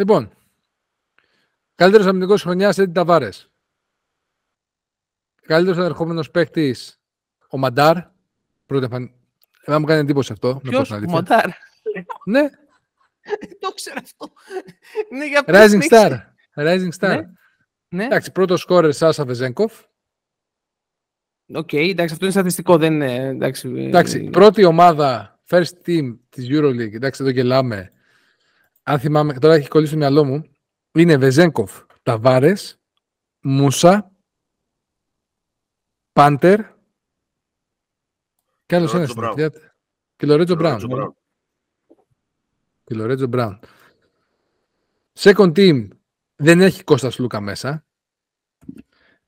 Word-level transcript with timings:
Λοιπόν, 0.00 0.30
καλύτερος 1.74 2.06
αμυντικός 2.06 2.42
χρονιάς, 2.42 2.78
Έντι 2.78 2.92
Ταβάρες. 2.92 3.50
Καλύτερος 5.42 5.84
ερχόμενος 5.84 6.30
παίκτης 6.30 7.00
ο 7.48 7.58
Μαντάρ. 7.58 7.96
Πρώτα 8.66 8.84
εμφαν... 8.84 9.14
Εμένα 9.64 9.80
μου 9.80 9.86
κάνει 9.86 10.00
εντύπωση 10.00 10.32
αυτό. 10.32 10.60
Ποιος, 10.62 10.90
ο 10.90 11.00
Μαντάρ. 11.08 11.46
Ναι. 12.24 12.48
το 13.60 13.72
ξέρω 13.74 14.00
αυτό. 14.02 14.32
ναι, 15.10 15.26
για 15.26 15.44
Rising 15.46 15.90
Star. 15.90 16.18
Rising 16.54 16.90
Star. 16.98 17.08
Ναι. 17.08 17.22
ναι. 17.88 18.04
Εντάξει, 18.04 18.32
πρώτο 18.32 18.56
σκόρερ 18.56 18.92
Σάσα 18.92 19.24
Βεζένκοφ. 19.24 19.80
Οκ, 21.54 21.68
okay, 21.72 21.88
εντάξει, 21.90 22.12
αυτό 22.12 22.24
είναι 22.24 22.34
στατιστικό, 22.34 22.76
δεν 22.76 22.92
είναι. 22.92 23.14
Εντάξει, 23.14 23.68
εντάξει 23.76 24.24
πρώτη 24.24 24.64
ομάδα, 24.64 25.40
first 25.48 25.72
team 25.86 26.18
της 26.28 26.46
EuroLeague, 26.50 26.94
εντάξει, 26.94 27.22
εδώ 27.22 27.30
γελάμε. 27.30 27.92
Αν 28.90 28.98
θυμάμαι, 28.98 29.38
τώρα 29.38 29.54
έχει 29.54 29.68
κολλήσει 29.68 29.92
το 29.92 29.98
μυαλό 29.98 30.24
μου, 30.24 30.42
είναι 30.92 31.16
Βεζέγκοφ, 31.16 31.82
Ταβάρες, 32.02 32.80
Μούσα, 33.40 34.12
Πάντερ 36.12 36.60
και 38.66 38.76
άλλος 38.76 38.94
ένας. 38.94 39.12
Και 40.16 40.26
Λορέτζο 40.26 40.54
Μπράουν. 40.54 41.16
Και 42.84 42.94
Λορέτζο 42.94 43.26
Μπράουν. 43.26 43.60
Second 45.18 45.52
team 45.56 45.88
δεν 46.36 46.60
έχει 46.60 46.84
Κώστας 46.84 47.18
Λούκα 47.18 47.40
μέσα. 47.40 47.86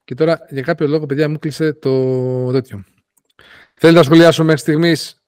Και 0.05 0.15
τώρα 0.15 0.47
για 0.51 0.63
κάποιο 0.63 0.87
λόγο, 0.87 1.07
παιδιά, 1.07 1.29
μου 1.29 1.39
κλείσε 1.39 1.73
το 1.73 2.53
τέτοιο. 2.53 2.85
Θέλετε 3.75 3.99
να 3.99 4.05
σχολιάσω 4.05 4.45
μέχρι 4.45 4.61
στιγμής 4.61 5.22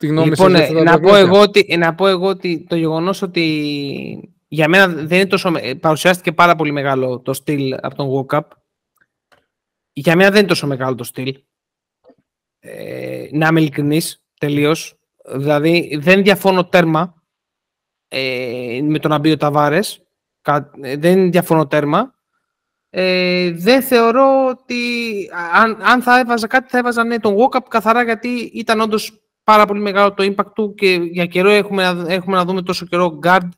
τη 0.00 0.06
γνώμη 0.06 0.28
λοιπόν, 0.28 0.56
σας. 0.56 0.70
Ναι, 0.70 0.82
να, 0.82 1.00
πω 1.00 1.16
εγώ 1.16 1.40
ότι, 1.40 1.76
να 1.76 1.94
πω 1.94 2.06
εγώ 2.06 2.26
ότι 2.26 2.64
το 2.68 2.76
γεγονός 2.76 3.22
ότι 3.22 4.34
για 4.48 4.68
μένα 4.68 4.86
δεν 4.86 5.18
είναι 5.18 5.26
τόσο... 5.26 5.52
Παρουσιάστηκε 5.80 6.32
πάρα 6.32 6.56
πολύ 6.56 6.72
μεγάλο 6.72 7.20
το 7.20 7.32
στυλ 7.32 7.74
από 7.80 7.94
τον 7.94 8.08
Walkup. 8.12 8.40
Για 9.92 10.16
μένα 10.16 10.30
δεν 10.30 10.38
είναι 10.38 10.48
τόσο 10.48 10.66
μεγάλο 10.66 10.94
το 10.94 11.04
στυλ. 11.04 11.42
Ε, 12.58 13.28
να 13.32 13.46
είμαι 13.46 13.60
ειλικρινής, 13.60 14.24
τελείως. 14.38 14.98
Δηλαδή, 15.34 15.98
δεν 16.00 16.22
διαφώνω 16.22 16.64
τέρμα 16.64 17.22
ε, 18.08 18.80
με 18.82 18.98
τον 18.98 19.10
να 19.10 19.18
μπει 19.18 19.30
ο 19.30 19.36
Ταβάρες. 19.36 20.02
Ε, 20.80 20.96
δεν 20.96 21.30
διαφωνώ 21.30 21.66
τέρμα. 21.66 22.14
Ε, 22.90 23.50
δεν 23.50 23.82
θεωρώ 23.82 24.46
ότι 24.46 24.82
αν, 25.52 25.78
αν 25.82 26.02
θα 26.02 26.18
έβαζα 26.18 26.46
κάτι 26.46 26.68
θα 26.68 26.78
έβαζα 26.78 27.04
ναι, 27.04 27.18
τον 27.18 27.36
walk-up 27.38 27.64
καθαρά 27.68 28.02
γιατί 28.02 28.28
ήταν 28.54 28.80
όντως 28.80 29.20
πάρα 29.44 29.66
πολύ 29.66 29.80
μεγάλο 29.80 30.14
το 30.14 30.24
impact 30.24 30.52
του 30.54 30.74
και 30.74 30.92
για 30.92 31.26
καιρό 31.26 31.50
έχουμε, 31.50 32.04
έχουμε 32.06 32.36
να 32.36 32.44
δούμε 32.44 32.62
τόσο 32.62 32.86
καιρό 32.86 33.18
guard 33.22 33.48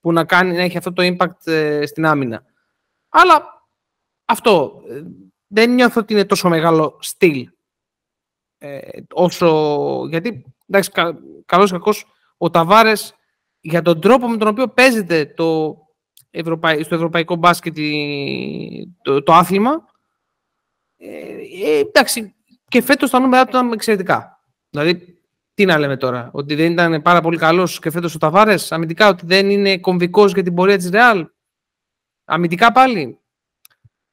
που 0.00 0.12
να, 0.12 0.24
κάνει, 0.24 0.56
να 0.56 0.62
έχει 0.62 0.76
αυτό 0.76 0.92
το 0.92 1.02
impact 1.02 1.46
ε, 1.46 1.86
στην 1.86 2.06
άμυνα. 2.06 2.42
Αλλά 3.08 3.66
αυτό 4.24 4.82
ε, 4.88 5.02
δεν 5.46 5.74
νιώθω 5.74 6.00
ότι 6.00 6.12
είναι 6.12 6.24
τόσο 6.24 6.48
μεγάλο 6.48 6.96
στυλ 7.00 7.48
ε, 8.58 8.78
όσο 9.12 10.06
γιατί 10.08 10.44
εντάξει 10.66 10.90
κα, 10.90 11.18
καλώς 11.46 11.70
κακός 11.70 12.06
ο 12.36 12.50
Ταβάρες 12.50 13.14
για 13.60 13.82
τον 13.82 14.00
τρόπο 14.00 14.28
με 14.28 14.36
τον 14.36 14.48
οποίο 14.48 14.68
παίζεται 14.68 15.26
το 15.26 15.76
στο 16.82 16.94
ευρωπαϊκό 16.94 17.34
μπάσκετ 17.34 17.76
το, 19.02 19.22
το 19.22 19.32
άθλημα. 19.32 19.84
Ε, 20.96 21.36
ε, 21.64 21.78
εντάξει, 21.78 22.34
και 22.68 22.82
φέτος 22.82 23.10
τα 23.10 23.18
νούμερα 23.18 23.44
του 23.44 23.50
ήταν 23.50 23.72
εξαιρετικά. 23.72 24.42
Δηλαδή, 24.70 25.17
τι 25.58 25.64
να 25.64 25.78
λέμε 25.78 25.96
τώρα, 25.96 26.30
ότι 26.32 26.54
δεν 26.54 26.72
ήταν 26.72 27.02
πάρα 27.02 27.20
πολύ 27.20 27.36
καλός 27.36 27.78
και 27.78 27.90
φέτος 27.90 28.14
ο 28.14 28.18
Ταβάρες, 28.18 28.72
αμυντικά, 28.72 29.08
ότι 29.08 29.26
δεν 29.26 29.50
είναι 29.50 29.78
κομβικός 29.78 30.32
για 30.32 30.42
την 30.42 30.54
πορεία 30.54 30.76
της 30.76 30.90
Ρεάλ. 30.90 31.26
Αμυντικά 32.24 32.72
πάλι. 32.72 33.18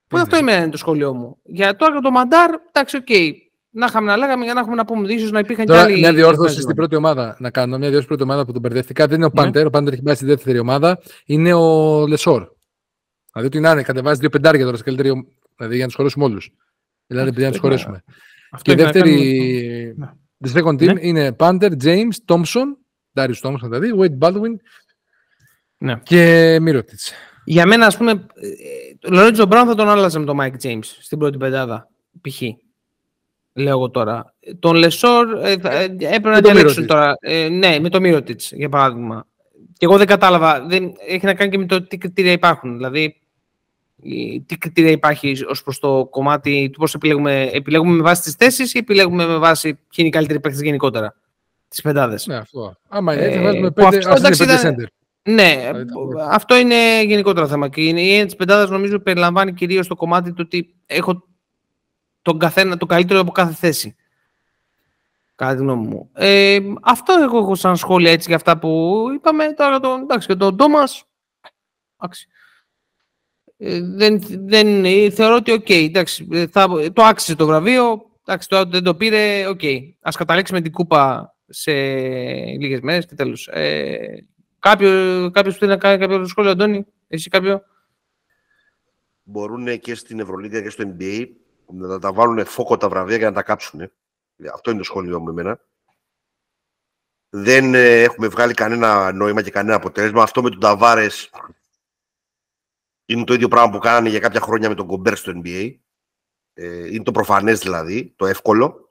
Που 0.07 0.17
αυτό 0.17 0.37
είναι 0.37 0.69
το 0.69 0.77
σχόλιο 0.77 1.13
μου. 1.13 1.37
Για 1.43 1.75
τώρα 1.75 1.99
το 1.99 2.11
Μαντάρ, 2.11 2.49
εντάξει, 2.71 2.97
οκ. 2.97 3.05
Okay 3.09 3.31
να 3.69 3.85
είχαμε 3.85 4.11
να 4.11 4.17
λέγαμε 4.17 4.43
για 4.43 4.53
να 4.53 4.59
έχουμε 4.59 4.75
να 4.75 4.85
πούμε 4.85 5.13
ίσως 5.13 5.31
να 5.31 5.39
υπήρχαν 5.39 5.65
Τώρα, 5.65 5.79
και 5.79 5.85
άλλοι. 5.85 5.99
Μια 5.99 6.13
διόρθωση 6.13 6.61
στην 6.61 6.75
πρώτη 6.75 6.95
ομάδα 6.95 7.35
να 7.39 7.49
κάνω. 7.49 7.77
Μια 7.77 7.89
διόρθωση 7.89 8.03
στην 8.03 8.07
πρώτη 8.07 8.23
ομάδα 8.23 8.45
που 8.45 8.51
μπερδεύτηκα. 8.51 9.07
Δεν 9.07 9.15
είναι 9.15 9.25
ο 9.25 9.31
ναι. 9.33 9.41
Πάντερ. 9.41 9.65
Ο 9.65 9.69
Πάντερ 9.69 9.93
έχει 9.93 10.01
πάει 10.01 10.15
στη 10.15 10.25
δεύτερη 10.25 10.59
ομάδα. 10.59 10.99
Είναι 11.25 11.53
ο 11.53 12.07
Λεσόρ. 12.07 12.47
Δηλαδή 13.33 13.47
ότι 13.47 13.59
να 13.59 13.71
είναι, 13.71 13.83
κατεβάζει 13.83 14.19
δύο 14.19 14.29
πεντάρια 14.29 14.63
τώρα 14.63 14.77
στην 14.77 14.95
καλύτερη. 14.95 15.27
Δηλαδή 15.55 15.73
για 15.73 15.81
να 15.81 15.85
τους 15.85 15.95
χωρέσουμε 15.95 16.25
όλους. 16.25 16.51
Δηλαδή 17.07 17.31
για 17.35 17.45
να 17.45 17.51
τους 17.51 17.59
χωρέσουμε. 17.59 18.03
Και 18.61 18.71
η 18.71 18.75
δεύτερη. 18.75 19.95
The 20.43 20.57
second 20.57 20.81
team 20.81 20.93
ναι. 20.93 20.99
είναι 21.01 21.33
Πάντερ, 21.33 21.71
James, 21.83 22.15
Thompson, 22.25 22.65
Darius 23.13 23.41
Thompson 23.41 23.69
δηλαδή, 23.69 23.91
Wade 23.99 24.17
Baldwin 24.19 24.55
ναι. 25.77 25.99
και 26.03 26.57
Μίροτιτς. 26.61 26.99
Για 27.45 27.65
μένα, 27.65 27.85
ας 27.85 27.97
πούμε, 27.97 28.25
Λορέντζο 29.01 29.45
Μπράουν 29.45 29.67
θα 29.67 29.75
τον 29.75 29.89
άλλαζε 29.89 30.19
με 30.19 30.25
τον 30.25 30.37
Mike 30.41 30.65
James 30.65 30.83
στην 30.83 31.17
πρώτη 31.17 31.37
πεντάδα. 31.37 31.89
Π.χ 32.21 32.41
λέω 33.55 33.69
εγώ 33.69 33.89
τώρα. 33.89 34.33
Τον 34.59 34.75
Λεσόρ 34.75 35.39
ε, 35.43 35.51
ε, 35.51 35.83
έπρεπε 35.83 36.29
να 36.29 36.39
διαλέξουν 36.39 36.85
τώρα. 36.85 37.17
Ε, 37.19 37.47
ναι, 37.49 37.79
με 37.79 37.89
το 37.89 37.99
Μίροτιτς, 37.99 38.41
για 38.51 38.69
παράδειγμα. 38.69 39.27
Και 39.77 39.85
εγώ 39.85 39.97
δεν 39.97 40.07
κατάλαβα. 40.07 40.65
Δεν, 40.65 40.93
έχει 41.07 41.25
να 41.25 41.33
κάνει 41.33 41.51
και 41.51 41.57
με 41.57 41.65
το 41.65 41.81
τι 41.81 41.97
κριτήρια 41.97 42.31
υπάρχουν. 42.31 42.75
Δηλαδή, 42.75 43.21
τι 44.45 44.57
κριτήρια 44.57 44.91
υπάρχει 44.91 45.45
ως 45.49 45.63
προς 45.63 45.79
το 45.79 46.07
κομμάτι 46.09 46.69
του 46.73 46.79
πώς 46.79 46.93
επιλέγουμε. 46.93 47.49
Επιλέγουμε 47.53 47.95
με 47.95 48.01
βάση 48.01 48.21
τις 48.21 48.33
θέσεις 48.33 48.73
ή 48.73 48.77
επιλέγουμε 48.77 49.25
με 49.25 49.37
βάση 49.37 49.73
ποιοι 49.73 49.79
είναι 49.95 50.07
οι 50.07 50.11
καλύτεροι 50.11 50.39
παίκτες 50.39 50.61
γενικότερα. 50.61 51.15
Τι 51.67 51.81
πεντάδες. 51.81 52.27
Ναι, 52.27 52.35
αυτό. 52.35 52.77
Άμα 52.87 53.13
είναι 53.13 53.23
έτσι, 53.23 53.39
βάζουμε 53.39 53.71
πέντε, 53.71 53.97
αυτό, 53.97 54.73
Ναι, 55.21 55.71
αυτό 56.29 56.55
είναι 56.55 57.03
γενικότερο 57.03 57.47
θέμα. 57.47 57.69
Και 57.69 57.81
η 57.81 57.89
έννοια 57.89 58.25
της 58.25 58.35
πεντάδας 58.35 58.69
νομίζω 58.69 58.99
περιλαμβάνει 58.99 59.53
κυρίως 59.53 59.87
το 59.87 59.95
κομμάτι 59.95 60.29
του 60.33 60.43
ότι 60.45 60.75
έχω 60.85 61.27
τον 62.21 62.39
καθένα, 62.39 62.77
το 62.77 62.85
καλύτερο 62.85 63.19
από 63.19 63.31
κάθε 63.31 63.53
θέση. 63.53 63.95
Κατά 65.35 65.55
τη 65.55 65.61
γνώμη 65.61 65.87
μου. 65.87 66.09
Ε, 66.13 66.59
αυτό 66.81 67.13
εγώ 67.21 67.37
έχω 67.37 67.55
σαν 67.55 67.75
σχόλια 67.75 68.11
έτσι 68.11 68.27
για 68.27 68.35
αυτά 68.35 68.57
που 68.57 69.03
είπαμε. 69.13 69.53
Τώρα 69.53 69.79
τον, 69.79 70.01
εντάξει, 70.01 70.27
και 70.27 70.35
τον 70.35 70.57
Τόμας. 70.57 71.03
Ε, 73.57 73.79
δεν, 73.81 74.21
δεν, 74.29 74.85
ε, 74.85 75.09
θεωρώ 75.09 75.35
ότι 75.35 75.51
οκ, 75.51 75.65
okay, 75.65 75.85
εντάξει, 75.85 76.47
θα, 76.51 76.67
το 76.93 77.03
άξιζε 77.03 77.35
το 77.35 77.45
βραβείο. 77.45 78.09
Εντάξει, 78.25 78.49
τώρα 78.49 78.65
δεν 78.65 78.83
το 78.83 78.95
πήρε, 78.95 79.47
οκ. 79.47 79.59
Okay. 79.63 79.79
Ας 80.01 80.15
σηκώσουμε 80.15 80.61
την 80.61 80.71
κούπα 80.71 81.35
σε 81.47 81.71
λίγες 82.59 82.79
μέρες 82.79 83.05
και 83.05 83.15
τέλος. 83.15 83.47
Ε, 83.47 84.27
κάποιο, 84.59 84.89
κάποιος 85.33 85.53
που 85.53 85.59
θέλει 85.59 85.71
να 85.71 85.77
κάνει 85.77 85.97
κάποιο 85.97 86.25
σχόλιο, 86.25 86.51
Αντώνη, 86.51 86.85
εσύ 87.07 87.29
κάποιο; 87.29 87.63
Μπορούν 89.23 89.79
και 89.79 89.95
στην 89.95 90.19
Ευρωλίγα 90.19 90.61
και 90.61 90.69
στο 90.69 90.83
NBA 90.83 91.25
να 91.65 91.99
τα 91.99 92.13
βάλουν 92.13 92.45
φόκο 92.45 92.77
τα 92.77 92.89
βραβεία 92.89 93.17
για 93.17 93.29
να 93.29 93.35
τα 93.35 93.43
κάψουν. 93.43 93.91
Αυτό 94.53 94.69
είναι 94.69 94.79
το 94.79 94.85
σχόλιο 94.85 95.19
μου 95.19 95.29
εμένα. 95.29 95.59
Δεν 97.29 97.73
ε, 97.73 98.01
έχουμε 98.01 98.27
βγάλει 98.27 98.53
κανένα 98.53 99.11
νόημα 99.11 99.41
και 99.41 99.51
κανένα 99.51 99.75
αποτέλεσμα. 99.75 100.23
Αυτό 100.23 100.41
με 100.41 100.49
τον 100.49 100.59
Ταβάρες 100.59 101.29
είναι 103.05 103.23
το 103.23 103.33
ίδιο 103.33 103.47
πράγμα 103.47 103.71
που 103.71 103.77
κάνανε 103.77 104.09
για 104.09 104.19
κάποια 104.19 104.39
χρόνια 104.39 104.69
με 104.69 104.75
τον 104.75 104.87
Κομπέρ 104.87 105.17
στο 105.17 105.41
NBA. 105.43 105.75
Ε, 106.53 106.87
είναι 106.93 107.03
το 107.03 107.11
προφανές 107.11 107.59
δηλαδή, 107.59 108.13
το 108.15 108.25
εύκολο. 108.25 108.89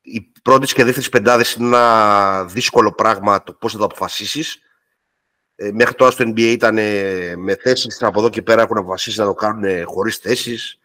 Οι 0.00 0.20
πρώτε 0.42 0.66
και 0.66 0.84
δεύτερε 0.84 1.08
πεντάδες 1.08 1.52
είναι 1.52 1.66
ένα 1.66 2.44
δύσκολο 2.44 2.92
πράγμα 2.92 3.42
το 3.42 3.52
πώς 3.52 3.72
θα 3.72 3.78
το 3.78 3.84
αποφασίσεις. 3.84 4.58
Ε, 5.54 5.70
μέχρι 5.72 5.94
τώρα 5.94 6.10
στο 6.10 6.24
NBA 6.24 6.40
ήταν 6.40 6.74
με 7.36 7.56
θέσεις 7.60 8.02
από 8.02 8.20
εδώ 8.20 8.28
και 8.30 8.42
πέρα 8.42 8.62
έχουν 8.62 8.78
αποφασίσει 8.78 9.18
να 9.18 9.26
το 9.26 9.34
κάνουν 9.34 9.84
χωρίς 9.84 10.16
θέσεις 10.16 10.78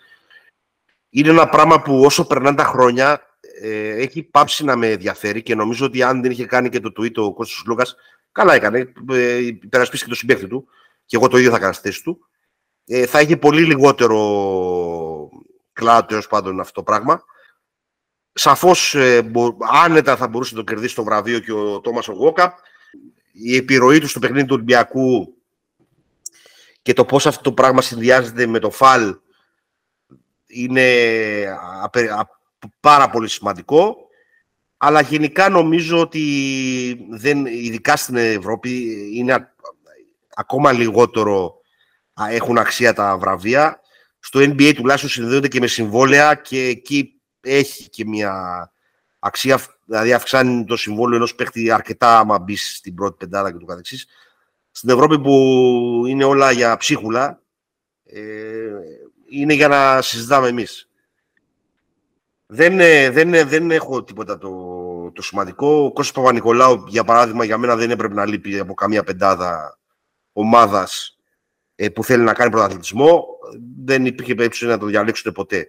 είναι 1.10 1.30
ένα 1.30 1.50
πράγμα 1.50 1.82
που 1.82 2.04
όσο 2.04 2.28
περνάνε 2.28 2.56
τα 2.56 2.64
χρόνια 2.64 3.22
ε, 3.62 3.90
έχει 3.90 4.24
πάψει 4.24 4.64
να 4.64 4.76
με 4.76 4.92
ενδιαφέρει 4.92 5.42
και 5.42 5.56
νομίζω 5.56 5.86
ότι 5.86 6.04
αν 6.04 6.22
δεν 6.22 6.32
είχε 6.32 6.46
κάνει 6.46 6.70
και 6.70 6.80
το 6.80 6.92
tweet 7.00 7.16
ο 7.16 7.34
Κώστας 7.34 7.64
Λούκας, 7.66 7.96
καλά 8.32 8.54
έκανε, 8.54 8.94
ε, 9.12 9.38
υπερασπίσει 9.38 10.04
και 10.04 10.10
το 10.10 10.16
συμπέχτη 10.16 10.48
του 10.48 10.68
και 11.10 11.16
εγώ 11.16 11.28
το 11.28 11.38
ίδιο 11.38 11.50
θα 11.50 11.56
έκανα 11.56 11.74
στη 11.74 11.88
θέση 11.88 12.04
του, 12.04 12.28
ε, 12.86 13.06
θα 13.06 13.22
είχε 13.22 13.38
πολύ 13.38 13.66
λιγότερο 13.66 14.20
κλάδο 15.74 16.06
τέλος 16.06 16.28
πάντων 16.28 16.60
αυτό 16.60 16.74
το 16.74 16.84
πράγμα. 16.84 17.24
Σαφώς 18.34 18.96
ε, 18.96 19.32
άνετα 19.72 20.18
θα 20.18 20.28
μπορούσε 20.28 20.56
να 20.56 20.64
το 20.64 20.72
κερδίσει 20.72 20.96
το 20.96 21.04
βραβείο 21.04 21.40
και 21.40 21.52
ο 21.52 21.80
Τόμας 21.80 22.08
Ογόκα. 22.08 22.56
Η 23.32 23.56
επιρροή 23.56 24.00
του 24.00 24.08
στο 24.08 24.20
παιχνίδι 24.20 24.46
του 24.46 24.54
Ολυμπιακού 24.56 25.36
και 26.82 26.94
το 26.94 27.06
πώς 27.06 27.26
αυτό 27.26 27.42
το 27.42 27.54
πράγμα 27.54 27.82
συνδυάζεται 27.82 28.46
με 28.46 28.60
το 28.60 28.70
φαλ 28.70 29.18
είναι 30.48 30.88
πάρα 32.80 33.10
πολύ 33.10 33.30
σημαντικό. 33.30 33.98
Αλλά 34.78 35.02
γενικά 35.02 35.50
νομίζω 35.50 36.00
ότι 36.00 37.08
δεν, 37.10 37.46
ειδικά 37.46 37.96
στην 37.96 38.16
Ευρώπη 38.16 38.94
είναι 39.14 39.54
ακόμα 40.40 40.72
λιγότερο 40.72 41.62
έχουν 42.30 42.58
αξία 42.58 42.94
τα 42.94 43.18
βραβεία. 43.18 43.82
Στο 44.20 44.40
NBA 44.40 44.74
τουλάχιστον 44.76 45.10
συνδέονται 45.10 45.48
και 45.48 45.60
με 45.60 45.68
συμβόλαια 45.68 46.36
και 46.36 46.66
εκεί 46.66 47.22
έχει 47.42 47.90
και 47.90 48.06
μια 48.06 48.34
αξία, 49.20 49.60
δηλαδή 49.86 50.14
αυξάνει 50.14 50.64
το 50.64 50.76
συμβόλαιο 50.76 51.16
ενός 51.16 51.36
παίχτη 51.36 51.72
αρκετά 51.72 52.20
άμα 52.20 52.40
μπει 52.40 52.56
στην 52.56 52.96
πρώτη 52.96 53.16
πεντάδα 53.18 53.52
και 53.52 53.58
του 53.58 53.66
καθεξής. 53.66 54.08
στην 54.72 54.90
Ευρώπη 54.90 55.20
που 55.20 55.34
είναι 56.08 56.24
όλα 56.24 56.52
για 56.52 56.78
ψίχουλα, 56.78 57.42
ε, 58.06 58.22
είναι 59.30 59.54
για 59.54 59.68
να 59.68 60.02
συζητάμε 60.02 60.48
εμείς. 60.48 60.90
Δεν, 62.46 62.80
ε, 62.80 63.10
δεν, 63.10 63.34
ε, 63.34 63.44
δεν 63.44 63.72
έχω 63.72 64.04
τίποτα 64.04 64.38
το, 64.38 65.12
το 65.12 65.22
σημαντικό. 65.22 65.84
Ο 65.84 65.92
Κώστας 65.94 66.16
Παπα-Νικολάου, 66.16 66.84
για 66.88 67.04
παράδειγμα, 67.04 67.44
για 67.44 67.58
μένα 67.58 67.76
δεν 67.76 67.92
έπρεπε 67.92 68.14
να 68.14 68.26
λείπει 68.26 68.60
από 68.60 68.74
καμία 68.74 69.04
πεντάδα 69.04 69.79
ομάδας 70.34 71.18
ε, 71.76 71.90
που 71.90 72.04
θέλει 72.04 72.24
να 72.24 72.34
κάνει 72.34 72.52
πρωταθλητισμό. 72.52 73.26
Δεν 73.84 74.06
υπήρχε 74.06 74.36
περίπτωση 74.36 74.66
να 74.66 74.78
το 74.78 74.86
διαλέξουν 74.86 75.32
ποτέ. 75.32 75.68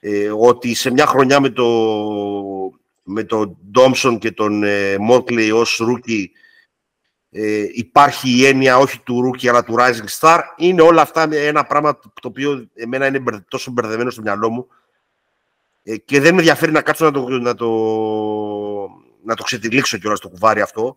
Ε, 0.00 0.30
ότι 0.30 0.74
σε 0.74 0.90
μια 0.90 1.06
χρονιά 1.06 1.40
με, 1.40 1.50
το, 1.50 1.66
με 3.02 3.24
τον 3.24 3.56
Τόμσον 3.70 4.18
και 4.18 4.32
τον 4.32 4.62
ε, 4.62 4.98
Μότλεϊ 4.98 5.50
ως 5.50 5.76
ρούκι 5.76 6.32
ε, 7.36 7.66
υπάρχει 7.72 8.30
η 8.30 8.46
έννοια 8.46 8.78
όχι 8.78 9.00
του 9.00 9.20
ρούκι 9.20 9.48
αλλά 9.48 9.64
του 9.64 9.74
Rising 9.78 10.18
Star. 10.20 10.40
Είναι 10.56 10.82
όλα 10.82 11.02
αυτά 11.02 11.28
ένα 11.32 11.64
πράγμα 11.64 11.98
το 11.98 12.28
οποίο 12.28 12.68
εμένα 12.74 13.06
είναι 13.06 13.44
τόσο 13.48 13.70
μπερδεμένο 13.70 14.10
στο 14.10 14.22
μυαλό 14.22 14.50
μου 14.50 14.66
ε, 15.82 15.96
και 15.96 16.20
δεν 16.20 16.34
με 16.34 16.38
ενδιαφέρει 16.38 16.72
να 16.72 16.82
κάτσω 16.82 17.04
να 17.04 17.10
το, 17.10 17.28
να 17.28 17.54
το, 17.54 17.68
να 19.24 19.34
το 19.34 19.42
ξετυλίξω 19.42 19.98
κιόλας 19.98 20.20
το 20.20 20.28
κουβάρι 20.28 20.60
αυτό 20.60 20.96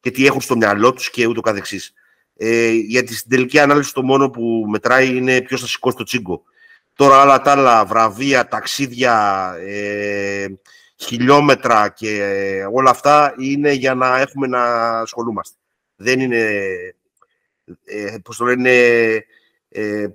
και 0.00 0.10
τι 0.10 0.26
έχουν 0.26 0.40
στο 0.40 0.56
μυαλό 0.56 0.92
τους 0.92 1.10
και 1.10 1.26
ούτω 1.26 1.40
καθεξής. 1.40 1.92
Ε, 2.40 2.70
γιατί 2.70 3.14
στην 3.14 3.30
τελική 3.30 3.58
ανάλυση 3.58 3.94
το 3.94 4.02
μόνο 4.02 4.30
που 4.30 4.64
μετράει 4.68 5.16
είναι 5.16 5.40
ποιος 5.40 5.60
θα 5.60 5.66
σηκώσει 5.66 5.96
το 5.96 6.04
τσίγκο. 6.04 6.42
Τώρα 6.94 7.20
άλλα 7.20 7.40
τα 7.40 7.50
άλλα, 7.50 7.84
βραβεία, 7.84 8.48
ταξίδια, 8.48 9.54
ε, 9.66 10.46
χιλιόμετρα 10.96 11.88
και 11.88 12.20
όλα 12.72 12.90
αυτά 12.90 13.34
είναι 13.38 13.72
για 13.72 13.94
να 13.94 14.18
έχουμε 14.18 14.46
να 14.46 14.62
ασχολούμαστε. 15.00 15.56
Δεν 15.96 16.20
είναι, 16.20 16.48
ε, 17.84 18.16
πώς 18.22 18.36
το 18.36 18.44
λένε, 18.44 18.70
ε, 19.68 20.06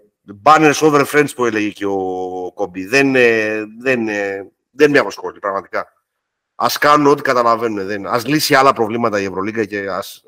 banners 0.43 0.79
over 0.79 1.05
friends 1.11 1.29
που 1.35 1.45
έλεγε 1.45 1.69
και 1.69 1.85
ο 1.85 2.51
Κόμπι. 2.53 2.85
Δεν, 2.85 3.15
ε, 3.15 3.63
δεν, 3.79 4.07
ε, 4.07 4.51
δεν 4.71 4.91
με 4.91 4.99
απασχολεί 4.99 5.39
πραγματικά. 5.39 5.93
Ας 6.55 6.77
κάνουν 6.77 7.07
ό,τι 7.07 7.21
καταλαβαίνουν. 7.21 7.85
Δεν. 7.85 8.07
Ας 8.07 8.25
λύσει 8.25 8.55
άλλα 8.55 8.73
προβλήματα 8.73 9.21
η 9.21 9.25
Ευρωλίγκα 9.25 9.65
και 9.65 9.89
ας, 9.89 10.23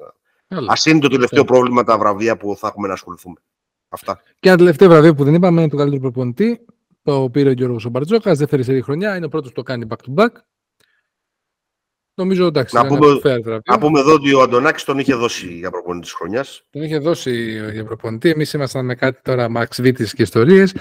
ας 0.68 0.86
είναι 0.86 1.00
το 1.00 1.08
τελευταίο 1.08 1.44
πρόβλημα 1.44 1.84
τα 1.84 1.98
βραβεία 1.98 2.38
που 2.38 2.56
θα 2.58 2.68
έχουμε 2.68 2.88
να 2.88 2.94
ασχοληθούμε. 2.94 3.36
Αυτά. 3.90 4.22
Και 4.40 4.48
ένα 4.50 4.58
τελευταίο 4.58 4.90
βραβείο 4.90 5.16
που 5.16 5.24
δεν 5.24 5.34
είπαμε 5.34 5.62
είναι 5.62 5.70
το 5.70 5.78
καλύτερο 5.78 6.02
προπονητή. 6.02 6.66
Το 7.04 7.30
πήρε 7.32 7.50
ο 7.50 7.52
Γιώργος 7.52 7.90
Μπαρτζόκα, 7.90 8.34
δεύτερη 8.34 8.64
σερή 8.64 8.82
χρονιά. 8.82 9.16
Είναι 9.16 9.26
ο 9.26 9.30
πρώτος 9.30 9.50
που 9.50 9.56
το 9.56 9.64
κάνει 9.64 9.88
back 9.90 10.10
to 10.10 10.24
back. 10.24 10.30
Νομίζω 12.18 12.46
εντάξει. 12.46 12.76
Να 12.76 12.88
πούμε, 12.88 13.08
να 13.66 13.78
πούμε 13.80 14.00
εδώ 14.00 14.14
ότι 14.14 14.34
ο 14.34 14.42
Αντωνάκης 14.42 14.84
τον 14.84 15.00
είχε 15.00 15.14
δώσει 15.14 15.54
για 15.54 15.72
προπονητή 15.72 16.06
της 16.06 16.14
χρονιάς. 16.14 16.64
Τον 16.70 16.82
είχε 16.82 16.98
δώσει 16.98 17.60
για 17.72 17.86
προπονητή. 17.86 18.30
Εμείς 18.30 18.54
ήμασταν 18.54 18.86
με 18.86 18.96
κάτι 18.96 19.22
τώρα 19.22 19.48
Max 19.56 19.68
Βίτη 19.78 20.16
και 20.16 20.22
ιστορίες. 20.22 20.76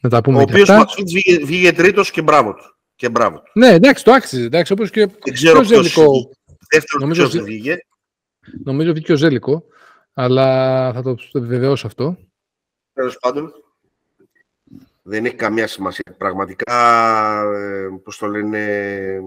Να 0.00 0.10
τα 0.10 0.20
πούμε 0.20 0.38
ο 0.38 0.40
οποίος 0.40 0.68
Max 0.70 0.84
Βίτη 0.96 1.12
βγήκε, 1.12 1.44
βγήκε 1.44 1.72
τρίτος 1.72 2.10
και 2.10 2.22
μπράβο 2.22 2.54
του. 2.54 2.76
Και 2.94 3.08
μπράβο 3.08 3.36
του. 3.36 3.50
Ναι, 3.54 3.68
εντάξει, 3.68 4.04
το 4.04 4.12
άξιζε. 4.12 4.44
Εντάξει, 4.44 4.72
όπως 4.72 4.90
και 4.90 5.06
Δεν 5.06 5.32
ξέρω 5.32 5.60
ποιος 5.60 5.96
νομίζω, 7.00 7.28
ποιος 7.28 7.42
βγήκε. 7.44 7.86
Νομίζω 8.64 8.92
βγήκε 8.92 9.12
ο 9.12 9.16
Ζέλικο, 9.16 9.64
αλλά 10.12 10.92
θα 10.92 11.02
το 11.02 11.16
βεβαιώσω 11.34 11.86
αυτό. 11.86 12.18
Τέλος 12.92 13.18
πάντων, 13.18 13.52
δεν 15.02 15.24
έχει 15.24 15.34
καμία 15.34 15.66
σημασία. 15.66 16.14
Πραγματικά, 16.18 17.40
ε, 17.54 17.88
πώς 18.02 18.18
το 18.18 18.26
λένε, 18.26 19.20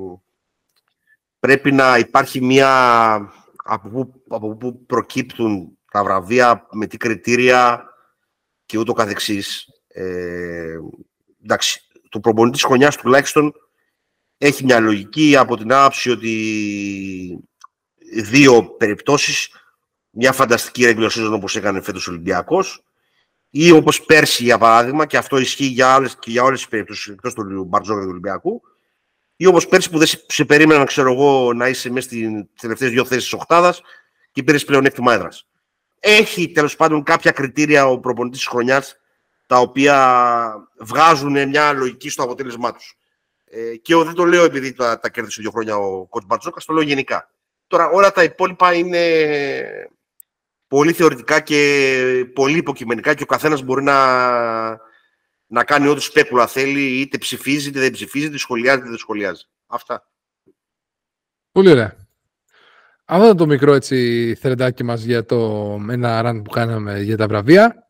πρέπει 1.39 1.71
να 1.71 1.97
υπάρχει 1.97 2.41
μια... 2.41 3.31
Από 3.69 3.89
πού, 3.89 4.23
από 4.27 4.55
πού 4.55 4.85
προκύπτουν 4.85 5.77
τα 5.91 6.03
βραβεία, 6.03 6.67
με 6.71 6.87
τι 6.87 6.97
κριτήρια 6.97 7.89
και 8.65 8.77
ούτω 8.77 8.93
καθεξής. 8.93 9.67
Ε, 9.87 10.77
εντάξει, 11.43 11.81
το 12.09 12.19
προπονητή 12.19 12.57
της 12.57 12.65
χρονιάς 12.65 12.97
τουλάχιστον 12.97 13.53
έχει 14.37 14.63
μια 14.63 14.79
λογική 14.79 15.35
από 15.37 15.57
την 15.57 15.73
άποψη 15.73 16.09
ότι 16.09 17.46
δύο 18.13 18.63
περιπτώσεις, 18.63 19.49
μια 20.09 20.31
φανταστική 20.31 20.83
regular 20.85 21.31
όπως 21.31 21.55
έκανε 21.55 21.81
φέτος 21.81 22.07
ο 22.07 22.11
Ολυμπιακός 22.11 22.83
ή 23.49 23.71
όπως 23.71 24.01
πέρσι 24.01 24.43
για 24.43 24.57
παράδειγμα, 24.57 25.05
και 25.05 25.17
αυτό 25.17 25.37
ισχύει 25.37 25.65
για, 25.65 25.93
άλλες, 25.93 26.15
και 26.19 26.31
για 26.31 26.43
όλες 26.43 26.59
τις 26.59 26.67
περιπτώσεις 26.67 27.07
εκτός 27.07 27.33
του 27.33 27.63
Μπαρτζόκα 27.63 28.01
του 28.01 28.09
Ολυμπιακού, 28.09 28.61
ή 29.35 29.45
όπως 29.45 29.67
πέρσι 29.67 29.89
που 29.89 29.97
δεν 29.97 30.07
σε, 30.07 30.25
σε 30.27 30.45
περίμεναν, 30.45 30.85
ξέρω 30.85 31.13
εγώ, 31.13 31.53
να 31.53 31.67
είσαι 31.67 31.89
μέσα 31.89 32.07
στις 32.07 32.27
τελευταίες 32.61 32.91
δύο 32.91 33.05
θέσεις 33.05 33.23
της 33.23 33.33
οχτάδας 33.33 33.81
και 34.31 34.43
πήρες 34.43 34.65
πλέον 34.65 34.85
έκτημα 34.85 35.13
έδρας. 35.13 35.47
Έχει 35.99 36.51
τέλος 36.51 36.75
πάντων 36.75 37.03
κάποια 37.03 37.31
κριτήρια 37.31 37.87
ο 37.87 37.99
προπονητής 37.99 38.39
της 38.39 38.47
χρονιάς 38.47 38.95
τα 39.45 39.57
οποία 39.57 40.69
βγάζουν 40.79 41.47
μια 41.47 41.73
λογική 41.73 42.09
στο 42.09 42.23
αποτέλεσμά 42.23 42.73
τους. 42.73 42.97
Ε, 43.45 43.75
και 43.75 43.95
δεν 43.95 44.13
το 44.13 44.25
λέω 44.25 44.43
επειδή 44.43 44.73
τα, 44.73 44.99
τα 44.99 45.09
κέρδισε 45.09 45.41
δύο 45.41 45.51
χρόνια 45.51 45.75
ο 45.75 46.05
Κότ 46.05 46.23
Μπαρτζόκας, 46.25 46.65
το 46.65 46.73
λέω 46.73 46.83
γενικά. 46.83 47.31
Τώρα 47.67 47.89
όλα 47.89 48.11
τα 48.11 48.23
υπόλοιπα 48.23 48.73
είναι 48.73 49.03
πολύ 50.67 50.93
θεωρητικά 50.93 51.39
και 51.39 52.31
πολύ 52.33 52.57
υποκειμενικά 52.57 53.13
και 53.13 53.23
ο 53.23 53.25
καθένας 53.25 53.61
μπορεί 53.61 53.83
να, 53.83 53.97
να 55.47 55.63
κάνει 55.63 55.87
ό,τι 55.87 56.01
σπέκουλα 56.01 56.47
θέλει, 56.47 56.99
είτε 56.99 57.17
ψηφίζει, 57.17 57.69
είτε 57.69 57.79
δεν 57.79 57.91
ψηφίζει, 57.91 58.25
είτε 58.25 58.37
σχολιάζει, 58.37 58.79
είτε 58.79 58.89
δεν 58.89 58.97
σχολιάζει. 58.97 59.43
Αυτά. 59.67 60.07
Πολύ 61.51 61.69
ωραία. 61.69 61.95
Αυτό 63.05 63.25
ήταν 63.25 63.37
το 63.37 63.45
μικρό 63.45 63.73
έτσι 63.73 64.35
θερεντάκι 64.39 64.83
μας 64.83 65.03
για 65.03 65.25
το 65.25 65.71
ένα 65.89 66.21
run 66.25 66.41
που 66.43 66.49
κάναμε 66.49 67.01
για 67.01 67.17
τα 67.17 67.27
βραβεία. 67.27 67.89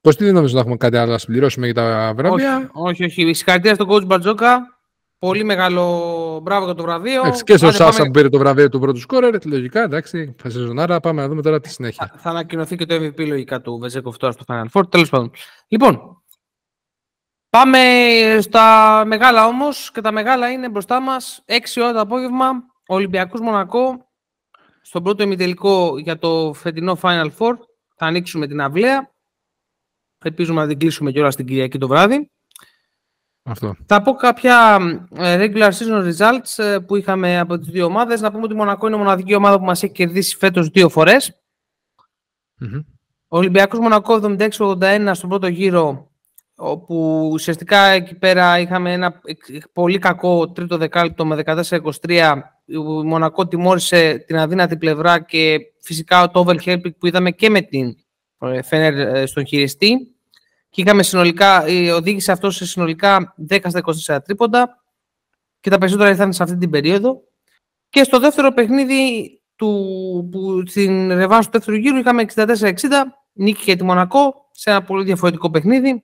Πώς 0.00 0.16
τι 0.16 0.24
δεν 0.24 0.34
νομίζω 0.34 0.54
να 0.54 0.60
έχουμε 0.60 0.76
κάτι 0.76 0.96
άλλο 0.96 1.12
να 1.12 1.18
συμπληρώσουμε 1.18 1.66
για 1.66 1.74
τα 1.74 2.12
βραβεία; 2.16 2.70
Όχι, 2.72 3.02
όχι. 3.02 3.22
όχι. 3.22 3.34
Συγχαρητήρια 3.34 3.74
στον 3.74 3.88
coach 3.90 4.06
Μπατζόκα. 4.06 4.69
Πολύ 5.20 5.44
μεγάλο 5.44 6.40
μπράβο 6.42 6.64
για 6.64 6.74
το 6.74 6.82
βραβείο. 6.82 7.20
Εντάξει, 7.20 7.44
και 7.44 7.56
στο 7.56 7.70
Σάσα 7.70 8.04
που 8.04 8.10
πήρε 8.10 8.28
το 8.28 8.38
βραβείο 8.38 8.68
του 8.68 8.80
πρώτου 8.80 8.98
σκόρερ, 8.98 9.46
λογικά, 9.46 9.82
εντάξει, 9.82 10.34
θα 10.38 10.50
σεζονάρα, 10.50 11.00
πάμε 11.00 11.22
να 11.22 11.28
δούμε 11.28 11.42
τώρα 11.42 11.60
τη 11.60 11.68
συνέχεια. 11.68 12.10
Θα, 12.12 12.18
θα 12.18 12.30
ανακοινωθεί 12.30 12.76
και 12.76 12.86
το 12.86 12.94
MVP 12.94 13.26
λογικά 13.26 13.60
του 13.60 13.78
Βεζέκοφ 13.78 14.16
τώρα 14.16 14.32
στο 14.32 14.44
Final 14.48 14.66
Four, 14.72 14.90
τέλος 14.90 15.08
πάντων. 15.08 15.30
Λοιπόν, 15.68 16.22
πάμε 17.50 17.78
στα 18.40 19.02
μεγάλα 19.06 19.46
όμως 19.46 19.90
και 19.90 20.00
τα 20.00 20.12
μεγάλα 20.12 20.50
είναι 20.50 20.68
μπροστά 20.68 21.00
μας 21.00 21.44
6 21.46 21.52
ώρα 21.82 21.92
το 21.92 22.00
απόγευμα, 22.00 22.50
Ολυμπιακός 22.86 23.40
Μονακό, 23.40 24.10
στον 24.82 25.02
πρώτο 25.02 25.22
ημιτελικό 25.22 25.98
για 25.98 26.18
το 26.18 26.52
φετινό 26.52 26.98
Final 27.02 27.30
Four, 27.38 27.52
θα 27.96 28.06
ανοίξουμε 28.06 28.46
την 28.46 28.60
αυλαία. 28.60 29.14
Ελπίζουμε 30.24 30.60
να 30.60 30.68
την 30.68 30.78
κλείσουμε 30.78 31.12
κιόλας 31.12 31.36
την 31.36 31.46
Κυριακή 31.46 31.78
το 31.78 31.88
βράδυ. 31.88 32.30
Αυτό. 33.50 33.76
Θα 33.86 34.02
πω 34.02 34.12
κάποια 34.12 34.78
ε, 35.16 35.36
regular 35.44 35.70
season 35.70 36.12
results 36.12 36.64
ε, 36.64 36.78
που 36.78 36.96
είχαμε 36.96 37.38
από 37.38 37.58
τις 37.58 37.68
δύο 37.68 37.84
ομάδες. 37.84 38.20
Να 38.20 38.30
πούμε 38.30 38.44
ότι 38.44 38.52
η 38.52 38.56
Μονακό 38.56 38.86
είναι 38.86 38.96
η 38.96 38.98
μοναδική 38.98 39.34
ομάδα 39.34 39.58
που 39.58 39.64
μας 39.64 39.82
έχει 39.82 39.92
κερδίσει 39.92 40.36
φέτος 40.36 40.68
δύο 40.68 40.88
φορές. 40.88 41.40
Mm-hmm. 42.60 42.84
Ο 43.28 43.38
Ολυμπιακός 43.38 43.78
Μονακό 43.78 44.36
76-81 44.58 45.10
στον 45.12 45.28
πρώτο 45.28 45.46
γύρο 45.46 46.10
όπου 46.54 47.28
ουσιαστικά 47.32 47.78
εκεί 47.78 48.14
πέρα 48.14 48.58
είχαμε 48.58 48.92
ένα 48.92 49.20
πολύ 49.72 49.98
κακό 49.98 50.50
τρίτο 50.50 50.76
δεκάλεπτο 50.76 51.26
με 51.26 51.42
14-23 51.44 52.40
η 52.64 52.76
Μονακό 53.04 53.46
τιμώρησε 53.46 54.24
την 54.26 54.38
αδύνατη 54.38 54.76
πλευρά 54.76 55.20
και 55.20 55.58
φυσικά 55.80 56.30
το 56.30 56.44
overhelping 56.46 56.96
που 56.98 57.06
είδαμε 57.06 57.30
και 57.30 57.50
με 57.50 57.60
την 57.60 57.96
Φένερ 58.62 58.98
ε, 58.98 59.26
στον 59.26 59.46
χειριστή 59.46 60.14
και 60.70 60.80
είχαμε 60.80 61.02
συνολικά, 61.02 61.64
οδήγησε 61.94 62.32
αυτό 62.32 62.50
σε 62.50 62.66
συνολικά 62.66 63.34
10 63.50 63.58
στα 63.68 63.80
24 64.16 64.24
τρίποντα 64.24 64.82
και 65.60 65.70
τα 65.70 65.78
περισσότερα 65.78 66.10
ήρθαν 66.10 66.32
σε 66.32 66.42
αυτή 66.42 66.56
την 66.56 66.70
περίοδο. 66.70 67.22
Και 67.88 68.04
στο 68.04 68.18
δεύτερο 68.18 68.52
παιχνίδι 68.52 69.34
του, 69.56 70.28
που 70.30 70.62
στην 70.66 71.08
ρεβάνς 71.08 71.44
του 71.44 71.50
δεύτερου 71.52 71.76
γύρου 71.76 71.96
είχαμε 71.96 72.24
64-60, 72.34 72.44
νίκη 73.32 73.62
για 73.64 73.76
τη 73.76 73.84
Μονακό 73.84 74.48
σε 74.50 74.70
ένα 74.70 74.82
πολύ 74.82 75.04
διαφορετικό 75.04 75.50
παιχνίδι. 75.50 76.02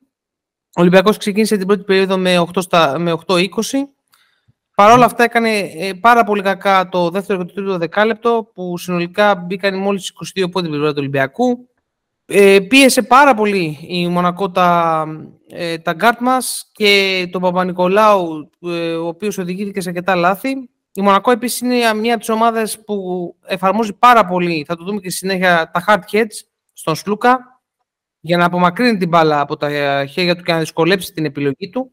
Ο 0.76 0.80
Ολυμπιακός 0.80 1.16
ξεκίνησε 1.16 1.56
την 1.56 1.66
πρώτη 1.66 1.82
περίοδο 1.82 2.18
με 2.18 2.46
8-20. 2.54 2.98
Με 2.98 3.12
8 3.26 3.34
Παρ' 4.74 4.92
όλα 4.92 5.04
αυτά 5.04 5.24
έκανε 5.24 5.58
ε, 5.58 5.92
πάρα 5.92 6.24
πολύ 6.24 6.42
κακά 6.42 6.88
το 6.88 7.10
δεύτερο 7.10 7.38
και 7.38 7.44
το 7.44 7.54
τρίτο 7.54 7.78
δεκάλεπτο 7.78 8.50
που 8.54 8.78
συνολικά 8.78 9.34
μπήκαν 9.34 9.78
μόλις 9.78 10.12
22 10.36 10.50
πόντοι 10.50 10.68
πλευρά 10.68 10.88
του 10.88 10.98
Ολυμπιακού. 10.98 11.68
Ε, 12.28 12.58
πίεσε 12.60 13.02
πάρα 13.02 13.34
πολύ 13.34 13.78
η 13.88 14.08
Μονακό 14.08 14.50
τα, 14.50 15.04
ε, 15.48 15.78
τα 15.78 15.92
γκάρτ 15.92 16.20
μας 16.20 16.70
και 16.72 17.28
τον 17.32 17.40
Παπα-Νικολάου, 17.40 18.50
ε, 18.60 18.94
ο 18.94 19.06
οποίος 19.06 19.38
οδηγήθηκε 19.38 19.80
σε 19.80 19.88
αρκετά 19.88 20.14
λάθη. 20.14 20.48
Η 20.92 21.02
Μονακό 21.02 21.30
επίσης 21.30 21.60
είναι 21.60 21.94
μια 21.94 22.12
από 22.12 22.20
τις 22.20 22.28
ομάδες 22.28 22.84
που 22.84 23.34
εφαρμόζει 23.46 23.92
πάρα 23.92 24.26
πολύ, 24.26 24.64
θα 24.68 24.76
το 24.76 24.84
δούμε 24.84 25.00
και 25.00 25.10
στη 25.10 25.18
συνέχεια, 25.18 25.70
τα 25.72 25.84
hard 25.86 26.16
hedge 26.16 26.34
στον 26.72 26.94
Σλούκα 26.94 27.60
για 28.20 28.36
να 28.36 28.44
απομακρύνει 28.44 28.96
την 28.96 29.08
μπάλα 29.08 29.40
από 29.40 29.56
τα 29.56 29.68
χέρια 30.06 30.36
του 30.36 30.42
και 30.42 30.52
να 30.52 30.58
δυσκολέψει 30.58 31.12
την 31.12 31.24
επιλογή 31.24 31.70
του 31.70 31.90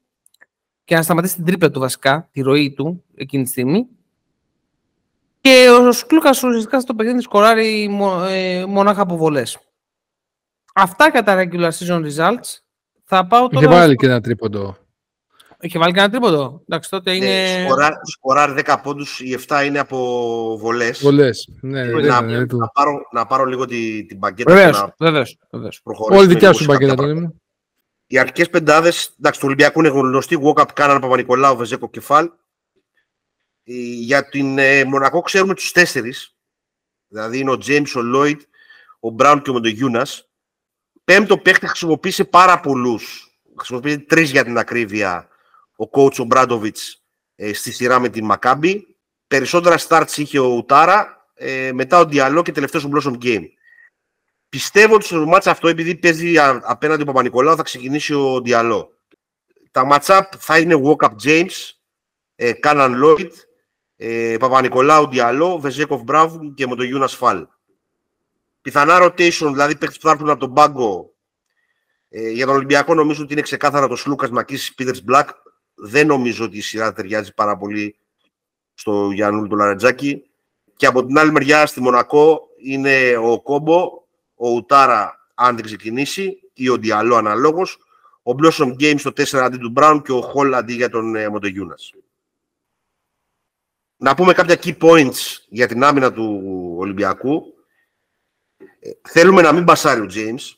και 0.84 0.96
να 0.96 1.02
δυσκολεψει 1.02 1.36
την 1.36 1.36
επιλογη 1.36 1.36
του 1.36 1.36
και 1.36 1.36
να 1.36 1.36
σταματησει 1.36 1.36
την 1.36 1.46
τρίπλα 1.46 1.70
του 1.72 1.80
βασικά, 1.80 2.30
τη 2.32 2.42
ροή 2.42 2.74
του 2.74 3.04
εκείνη 3.16 3.44
τη 3.44 3.50
στιγμή. 3.50 3.88
Και 3.88 3.90
να 3.90 3.92
σταματησει 3.92 3.92
την 3.92 3.92
τρίπλα 3.92 3.92
του 3.92 3.92
βασικα 3.92 3.92
τη 3.92 3.92
ροη 3.92 3.92
του 3.94 3.94
εκεινη 3.94 3.94
τη 3.94 3.94
στιγμη 3.94 3.94
και 3.94 4.00
να 4.00 4.22
σταματησει 4.22 4.98
την 4.98 4.98
τρίπλα 4.98 4.98
του 4.98 4.98
βασικα 4.98 4.98
τη 4.98 4.98
ροη 4.98 4.98
του 4.98 4.98
εκεινη 4.98 4.98
τη 4.98 4.98
στιγμη 4.98 4.98
και 4.98 4.98
να 4.98 4.98
σταματησει 4.98 4.98
την 4.98 5.00
τρίπλα 5.00 5.00
του 5.00 5.00
βασικα 5.00 5.02
τη 5.02 5.02
ροη 5.02 5.02
του 5.02 5.04
εκεινη 5.04 5.04
τη 5.04 5.10
στιγμη 5.10 5.22
Και 5.42 5.70
ο 5.70 5.92
Σκλούκα 5.92 6.30
ουσιαστικά 6.30 6.80
στο 6.80 6.96
παιχνίδι 6.96 7.22
σκοράρει 7.22 7.90
ε, 8.30 8.66
μονάχα 8.66 9.02
από 9.02 9.18
βολές. 9.18 9.60
Αυτά 10.74 11.12
κατά 11.12 11.36
regular 11.38 11.70
season 11.72 12.02
results. 12.06 12.58
Θα 13.04 13.28
πάω 13.28 13.48
τώρα... 13.48 13.66
Είχε 13.66 13.76
βάλει 13.76 13.96
και 13.96 14.06
ένα 14.06 14.22
τρίποντο. 14.22 14.78
Είχε 15.60 15.80
βάλει 15.80 15.94
και 15.94 16.00
ένα 16.00 16.10
τρίποντο. 16.10 16.62
Εντάξει, 16.68 16.90
τότε 16.90 17.18
Ναι, 17.18 17.26
είναι... 17.26 17.64
σκοράρει, 17.66 17.96
σκοράρει 18.04 18.64
10 18.66 18.76
πόντους, 18.84 19.20
οι 19.20 19.40
7 19.48 19.64
είναι 19.66 19.80
από 19.80 19.98
βολές. 20.60 21.00
Βολές. 21.02 21.50
Ναι, 21.62 21.84
δεν 21.86 21.96
να, 21.96 22.02
ήταν, 22.02 22.28
δεν 22.28 22.48
του. 22.48 22.58
να, 22.58 22.68
πάρω, 22.68 23.08
να 23.12 23.26
πάρω 23.26 23.46
λίγο 23.46 23.66
την, 23.66 24.08
την 24.08 24.18
μπαγκέτα 24.18 24.54
Βεβαίως, 24.54 24.78
και 24.78 24.84
να 24.84 24.94
βεβαίως, 24.98 25.38
βεβαίως. 25.52 25.82
προχωρήσουμε. 25.84 26.18
Όλη 26.20 26.28
δικιά 26.34 26.48
λίγο 26.50 26.60
σου 26.60 26.64
σε 26.64 26.72
κάποια 26.72 26.88
μπακέτα, 26.88 27.02
πράγματα. 27.04 27.20
Τόνι 27.22 27.34
μου. 27.34 27.42
Οι 28.08 28.18
αρχικές 28.18 28.50
πεντάδες, 28.50 29.16
εντάξει, 29.20 29.40
του 29.40 29.46
Ολυμπιακού 29.48 29.80
είναι 29.80 29.90
γνωστοί. 29.90 30.40
Walkup 30.44 30.66
κάνανε 30.74 31.00
Παπα-Νικολάου, 31.00 31.58
Βεζέκο, 31.58 31.90
Κεφάλ. 31.90 32.26
Ε, 33.64 33.74
Για 33.76 34.30
την 34.30 34.58
ε, 34.58 34.84
Μονακό 34.84 35.22
ξέρουμε 35.22 35.54
τους 35.54 35.72
τέσσερις. 35.72 36.36
Δηλαδή 37.08 37.40
είναι 37.40 37.52
ο 37.52 37.58
James, 37.66 37.88
ο 37.96 38.00
Lloyd, 38.16 38.38
ο 39.00 39.10
Μπράουν 39.10 39.42
και 39.42 39.50
ο 39.50 39.54
Μοντογιούνας. 39.54 40.28
Πέμπτο 41.04 41.38
παίχτη 41.38 41.68
χρησιμοποίησε 41.68 42.24
πάρα 42.24 42.60
πολλούς. 42.60 43.28
Χρησιμοποίησε 43.58 43.98
τρεις 43.98 44.32
για 44.32 44.44
την 44.44 44.58
ακρίβεια 44.58 45.28
ο 45.76 45.90
coach 45.92 46.20
ο 46.20 46.24
Μπράντοβιτς 46.24 47.02
ε, 47.36 47.54
στη 47.54 47.72
σειρά 47.72 48.00
με 48.00 48.10
την 48.10 48.26
Μακάμπη. 48.26 48.98
Περισσότερα 49.28 49.78
starts 49.88 50.12
είχε 50.16 50.40
ο 50.40 50.46
Ουτάρα, 50.46 51.28
ε, 51.34 51.72
μετά 51.74 52.00
ο 52.00 52.06
Διαλό 52.06 52.42
και 52.42 52.52
τελευταίος 52.52 52.86
ο 52.86 52.90
Blossom 52.94 53.24
Game. 53.24 53.46
Πιστεύω 54.50 54.96
ότι 54.96 55.06
στο 55.06 55.26
μάτς 55.26 55.48
αυτό, 55.48 55.68
επειδή 55.68 55.96
παίζει 55.96 56.38
α- 56.38 56.62
απέναντι 56.64 57.02
ο 57.02 57.06
Παπα-Νικολάου, 57.06 57.56
θα 57.56 57.64
ξεκινήσει 57.64 58.14
ο 58.14 58.42
Διαλό. 58.42 58.98
Τα 59.72 59.88
match-up 59.92 60.22
θα 60.38 60.60
είναι 60.60 60.82
Walk-up 60.84 61.12
James, 61.24 61.72
ε, 62.36 62.54
Κάναν 62.54 63.02
Lloyd, 63.04 63.30
ε, 63.96 64.36
Παπα-Νικολάου 64.40 65.10
Διαλό, 65.10 65.60
Βεζέκοφ 65.60 66.02
Μπράουν 66.02 66.54
και 66.54 66.68
με 66.68 66.76
τον 66.76 66.86
Γιούνας 66.86 67.16
Φάλ. 67.16 67.48
Πιθανά 68.64 68.98
rotation, 69.02 69.50
δηλαδή 69.52 69.78
παίκτες 69.78 69.98
που 69.98 70.06
θα 70.08 70.12
έρθουν 70.12 70.30
από 70.30 70.40
τον 70.40 70.54
πάγκο. 70.54 71.14
Ε, 72.10 72.30
για 72.30 72.46
τον 72.46 72.56
Ολυμπιακό 72.56 72.94
νομίζω 72.94 73.24
ότι 73.24 73.34
είναι 73.34 73.42
ξεκάθαρα 73.42 73.88
το 73.88 73.96
Σλούκας 73.96 74.30
Μακής 74.30 74.74
Πίτερς 74.74 75.04
Μπλακ. 75.04 75.30
Δεν 75.74 76.08
νομίζω 76.08 76.46
ότι 76.46 76.58
η 76.58 76.62
σειρά 76.62 76.94
ταιριάζει 76.94 77.34
πάρα 77.34 77.58
πολύ 77.58 77.96
στο 78.74 79.12
Γιάννουλ 79.12 79.48
του 79.48 79.56
Λαρετζάκη. 79.56 80.24
Και 80.76 80.86
από 80.86 81.06
την 81.06 81.18
άλλη 81.18 81.32
μεριά 81.32 81.66
στη 81.66 81.82
Μονακό 81.82 82.48
είναι 82.58 83.18
ο 83.18 83.42
Κόμπο, 83.42 84.04
ο 84.36 84.50
Ουτάρα 84.50 85.30
αν 85.34 85.56
δεν 85.56 85.66
ξεκινήσει 85.66 86.38
ή 86.54 86.70
ο 86.70 86.78
Διαλό 86.78 87.16
αναλόγως, 87.16 87.78
ο 88.24 88.32
Blossom 88.32 88.76
Games 88.80 89.00
στο 89.00 89.10
4 89.10 89.38
αντί 89.38 89.58
του 89.58 89.70
Μπράουν 89.70 90.02
και 90.02 90.12
ο 90.12 90.22
Χολ 90.22 90.54
αντί 90.54 90.74
για 90.74 90.90
τον 90.90 91.16
ε, 91.16 91.30
Μοντογιούνας. 91.30 91.94
Να 93.98 94.16
πούμε 94.16 94.34
κάποια 94.34 94.60
key 94.64 94.78
points 94.78 95.38
για 95.50 95.68
την 95.68 95.84
άμυνα 95.84 96.14
του 96.14 96.42
Ολυμπιακού. 96.78 97.54
Ε, 98.86 98.92
θέλουμε 99.10 99.42
να 99.42 99.52
μην 99.52 99.64
μπασάρει 99.64 100.02
ο 100.02 100.08
James. 100.14 100.56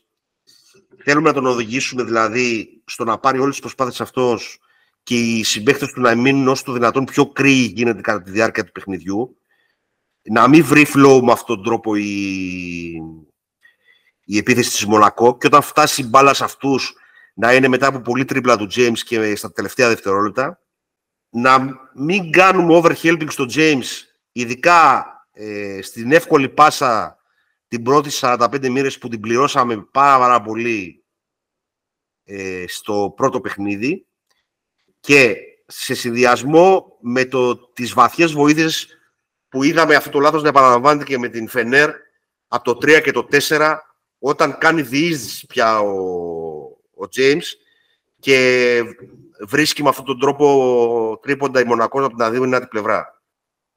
Θέλουμε 1.03 1.27
να 1.27 1.33
τον 1.33 1.45
οδηγήσουμε 1.45 2.03
δηλαδή 2.03 2.81
στο 2.85 3.03
να 3.03 3.17
πάρει 3.17 3.39
όλες 3.39 3.51
τις 3.51 3.59
προσπάθειες 3.59 4.01
αυτός 4.01 4.59
και 5.03 5.19
οι 5.19 5.43
συμπαίκτες 5.43 5.91
του 5.91 6.01
να 6.01 6.15
μείνουν 6.15 6.47
όσο 6.47 6.63
το 6.63 6.71
δυνατόν 6.71 7.05
πιο 7.05 7.27
κρύοι 7.27 7.71
γίνεται 7.75 8.01
κατά 8.01 8.21
τη 8.21 8.31
διάρκεια 8.31 8.65
του 8.65 8.71
παιχνιδιού. 8.71 9.37
Να 10.21 10.47
μην 10.47 10.65
βρει 10.65 10.85
flow 10.93 11.19
με 11.23 11.31
αυτόν 11.31 11.55
τον 11.55 11.63
τρόπο 11.63 11.95
η, 11.95 12.03
η 14.25 14.37
επίθεση 14.37 14.69
της 14.69 14.85
Μονακό 14.85 15.37
και 15.37 15.47
όταν 15.47 15.61
φτάσει 15.61 16.01
η 16.01 16.05
μπάλα 16.09 16.33
σε 16.33 16.43
αυτούς 16.43 16.93
να 17.33 17.53
είναι 17.53 17.67
μετά 17.67 17.87
από 17.87 17.99
πολύ 17.99 18.25
τρίπλα 18.25 18.57
του 18.57 18.67
James 18.75 18.97
και 19.05 19.35
στα 19.35 19.51
τελευταία 19.51 19.87
δευτερόλεπτα. 19.87 20.59
Να 21.29 21.79
μην 21.95 22.31
κάνουμε 22.31 22.81
overhelping 22.83 23.27
στο 23.29 23.45
James, 23.55 23.85
ειδικά 24.31 25.05
ε, 25.33 25.79
στην 25.81 26.11
εύκολη 26.11 26.49
πάσα 26.49 27.19
την 27.67 27.83
πρώτη 27.83 28.09
45 28.13 28.69
μοίρες 28.69 28.97
που 28.97 29.07
την 29.07 29.19
πληρώσαμε 29.19 29.87
πάρα, 29.91 30.19
πάρα 30.19 30.41
πολύ 30.41 31.03
ε, 32.23 32.65
στο 32.67 33.13
πρώτο 33.15 33.41
παιχνίδι 33.41 34.05
και 34.99 35.35
σε 35.65 35.93
συνδυασμό 35.93 36.97
με 37.01 37.25
το, 37.25 37.57
τις 37.57 37.93
βαθιές 37.93 38.31
βοήθειες 38.31 38.87
που 39.49 39.63
είδαμε 39.63 39.95
αυτό 39.95 40.09
το 40.09 40.19
λάθος 40.19 40.41
να 40.41 40.49
επαναλαμβάνεται 40.49 41.03
και 41.03 41.17
με 41.17 41.27
την 41.27 41.47
Φενέρ 41.47 41.91
από 42.47 42.73
το 42.73 42.77
3 42.91 43.01
και 43.03 43.11
το 43.11 43.27
4 43.31 43.75
όταν 44.19 44.57
κάνει 44.57 44.81
διείσδυση 44.81 45.45
πια 45.45 45.79
ο, 45.79 45.95
ο 46.95 47.07
James 47.15 47.43
και 48.19 48.81
βρίσκει 49.47 49.83
με 49.83 49.89
αυτόν 49.89 50.05
τον 50.05 50.19
τρόπο 50.19 51.19
τρίποντα 51.21 51.61
η 51.61 51.63
Μονακός 51.63 52.05
από 52.05 52.15
την 52.15 52.25
αδύνατη 52.25 52.67
πλευρά. 52.67 53.21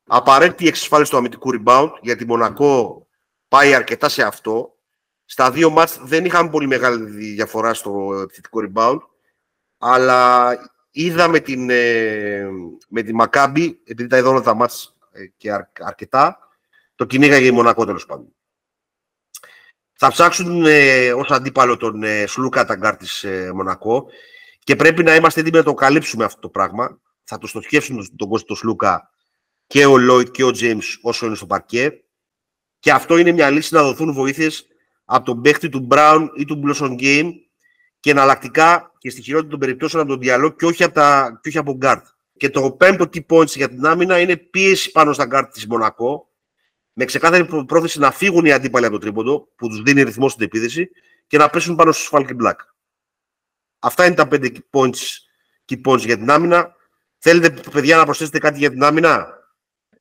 Απαραίτητη 0.06 0.64
η 0.64 0.68
εξασφάλιση 0.68 1.10
του 1.10 1.16
αμυντικού 1.16 1.50
rebound 1.52 1.90
γιατί 2.00 2.22
η 2.22 2.26
Μονακό 2.26 3.06
πάει 3.48 3.74
αρκετά 3.74 4.08
σε 4.08 4.22
αυτό. 4.22 4.76
Στα 5.24 5.50
δύο 5.50 5.70
μάτς 5.70 5.98
δεν 6.02 6.24
είχαμε 6.24 6.50
πολύ 6.50 6.66
μεγάλη 6.66 7.10
διαφορά 7.34 7.74
στο 7.74 8.20
επιθετικό 8.22 8.60
rebound 8.62 8.98
αλλά 9.78 10.50
είδαμε 10.90 11.40
την, 11.40 11.70
ε, 11.70 12.46
με 12.88 13.02
τη 13.02 13.14
Μακάμπη, 13.14 13.80
επειδή 13.84 14.08
τα 14.08 14.18
είδαμε 14.18 14.40
τα 14.40 14.54
μάτς 14.54 14.96
ε, 15.10 15.26
και 15.36 15.52
αρ, 15.52 15.62
αρκετά, 15.80 16.38
το 16.94 17.04
κυνήγαγε 17.04 17.46
η 17.46 17.50
Μονακό 17.50 17.84
τέλος 17.84 18.06
πάντων. 18.06 18.32
Θα 20.00 20.10
ψάξουν 20.10 20.66
ε, 20.66 21.12
ως 21.12 21.30
αντίπαλο 21.30 21.76
τον 21.76 22.02
ε, 22.02 22.26
Σλούκα 22.26 22.64
Ταγκάρ 22.64 22.96
της 22.96 23.24
ε, 23.24 23.50
Μονακό 23.54 24.06
και 24.58 24.76
πρέπει 24.76 25.02
να 25.02 25.14
είμαστε 25.14 25.40
έτοιμοι 25.40 25.56
να 25.56 25.62
το 25.62 25.74
καλύψουμε 25.74 26.24
αυτό 26.24 26.40
το 26.40 26.48
πράγμα. 26.48 27.00
Θα 27.24 27.38
το 27.38 27.46
στοχεύσουν 27.46 27.96
τον, 27.96 28.16
τον 28.16 28.28
Κώστα 28.28 28.54
Σλούκα 28.54 29.10
και 29.66 29.86
ο 29.86 29.96
Λόιτ 29.96 30.30
και 30.30 30.44
ο 30.44 30.50
Τζέιμς 30.50 30.98
όσο 31.02 31.26
είναι 31.26 31.34
στο 31.34 31.46
παρκέ. 31.46 32.04
Και 32.78 32.92
αυτό 32.92 33.16
είναι 33.16 33.32
μια 33.32 33.50
λύση 33.50 33.74
να 33.74 33.82
δοθούν 33.82 34.12
βοήθειες 34.12 34.66
από 35.04 35.24
τον 35.24 35.42
παίχτη 35.42 35.68
του 35.68 35.86
Brown 35.90 36.28
ή 36.36 36.44
του 36.44 36.62
Blossom 36.64 37.00
Game 37.00 37.30
και 38.00 38.10
εναλλακτικά 38.10 38.92
και 38.98 39.10
στη 39.10 39.22
χειρότερη 39.22 39.50
των 39.50 39.58
περιπτώσεων 39.58 40.02
από 40.02 40.10
τον 40.12 40.20
διαλόγο 40.20 40.52
και 40.54 40.66
όχι 40.66 40.84
από, 40.84 40.94
τα, 40.94 41.38
και 41.42 41.48
όχι 41.48 41.58
από 41.58 41.78
guard. 41.82 42.02
Και 42.36 42.50
το 42.50 42.72
πέμπτο 42.72 43.04
key 43.12 43.26
points 43.28 43.46
για 43.56 43.68
την 43.68 43.86
άμυνα 43.86 44.18
είναι 44.20 44.36
πίεση 44.36 44.90
πάνω 44.90 45.12
στα 45.12 45.26
guard 45.30 45.48
της 45.52 45.66
Μονακό 45.66 46.32
με 46.92 47.04
ξεκάθαρη 47.04 47.44
προ- 47.44 47.64
πρόθεση 47.66 47.98
να 47.98 48.10
φύγουν 48.10 48.44
οι 48.44 48.52
αντίπαλοι 48.52 48.84
από 48.86 48.94
το 48.94 49.00
τρίποντο 49.00 49.48
που 49.56 49.68
τους 49.68 49.82
δίνει 49.82 50.02
ρυθμό 50.02 50.28
στην 50.28 50.44
επίδεση 50.44 50.90
και 51.26 51.38
να 51.38 51.50
πέσουν 51.50 51.76
πάνω 51.76 51.92
στους 51.92 52.08
Falcon 52.12 52.36
Black. 52.42 52.54
Αυτά 53.78 54.06
είναι 54.06 54.14
τα 54.14 54.28
πέντε 54.28 54.50
key 54.54 54.80
points, 54.80 54.98
key 55.68 55.80
points 55.84 55.98
για 56.04 56.16
την 56.18 56.30
άμυνα. 56.30 56.76
Θέλετε, 57.18 57.70
παιδιά, 57.70 57.96
να 57.96 58.04
προσθέσετε 58.04 58.38
κάτι 58.38 58.58
για 58.58 58.70
την 58.70 58.82
άμυνα; 58.82 59.28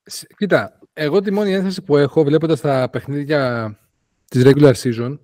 Σ- 0.03 0.35
Κοίτα, 0.37 0.79
εγώ 0.99 1.21
τη 1.21 1.31
μόνη 1.31 1.53
ένσταση 1.53 1.81
που 1.81 1.97
έχω 1.97 2.23
βλέποντας 2.23 2.61
τα 2.61 2.89
παιχνίδια 2.91 3.71
της 4.29 4.43
regular 4.45 4.73
season 4.73 5.19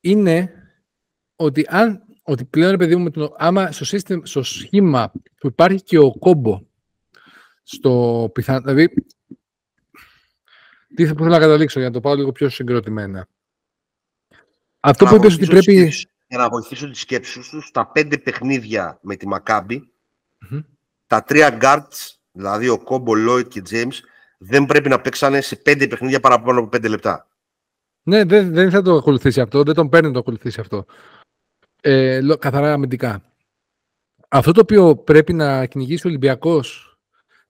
είναι 0.00 0.52
ότι 1.36 1.64
αν 1.68 2.04
ότι 2.22 2.44
πλέον, 2.44 2.70
ρε 2.70 2.76
παιδί 2.76 2.96
μου, 2.96 3.02
με 3.02 3.10
τον, 3.10 3.34
άμα 3.36 3.72
στο, 3.72 3.98
system, 3.98 4.18
στο 4.22 4.42
σχήμα 4.42 5.12
που 5.36 5.46
υπάρχει 5.46 5.82
και 5.82 5.98
ο 5.98 6.10
κόμπο 6.18 6.62
στο 7.62 8.30
πιθανό, 8.34 8.60
δηλαδή 8.60 8.94
τι 10.94 11.06
θα, 11.06 11.12
πού 11.14 11.18
θέλω 11.18 11.34
να 11.34 11.38
καταλήξω 11.38 11.78
για 11.78 11.88
να 11.88 11.94
το 11.94 12.00
πάω 12.00 12.14
λίγο 12.14 12.32
πιο 12.32 12.48
συγκροτημένα. 12.48 13.28
Αυτό 14.80 15.04
που 15.04 15.10
Να 15.10 15.16
είπες 15.16 15.34
ότι 15.34 15.44
βοηθήσω 15.44 15.60
τη 15.60 15.64
πρέπει... 15.64 15.80
σκέψη- 15.80 16.08
Για 16.28 16.38
να 16.38 16.48
βοηθήσω 16.48 16.90
τη 16.90 16.98
σκέψη 16.98 17.42
σου, 17.42 17.60
στα 17.60 17.86
πέντε 17.86 18.18
παιχνίδια 18.18 18.98
με 19.02 19.16
τη 19.16 19.26
Μακάμπη, 19.26 19.92
Μμμ. 20.48 20.60
τα 21.06 21.22
τρία 21.22 21.58
guards, 21.60 22.14
δηλαδή 22.32 22.68
ο 22.68 22.78
Κόμπο, 22.78 23.14
Λόιτ 23.14 23.48
και 23.48 23.62
James, 23.70 23.94
δεν 24.42 24.66
πρέπει 24.66 24.88
να 24.88 25.00
παίξανε 25.00 25.40
σε 25.40 25.56
πέντε 25.56 25.86
παιχνίδια 25.86 26.20
παραπάνω 26.20 26.58
από 26.58 26.68
πέντε 26.68 26.88
λεπτά. 26.88 27.28
Ναι, 28.02 28.24
δεν, 28.24 28.52
δεν 28.52 28.70
θα 28.70 28.82
το 28.82 28.94
ακολουθήσει 28.96 29.40
αυτό. 29.40 29.62
Δεν 29.62 29.74
τον 29.74 29.88
παίρνει 29.88 30.06
να 30.06 30.12
το 30.12 30.18
ακολουθήσει 30.18 30.60
αυτό. 30.60 30.84
Ε, 31.80 32.20
λο- 32.20 32.36
καθαρά 32.36 32.72
αμυντικά. 32.72 33.22
Αυτό 34.28 34.52
το 34.52 34.60
οποίο 34.60 34.96
πρέπει 34.96 35.32
να 35.32 35.66
κυνηγήσει 35.66 36.06
ο 36.06 36.10
Ολυμπιακός, 36.10 36.96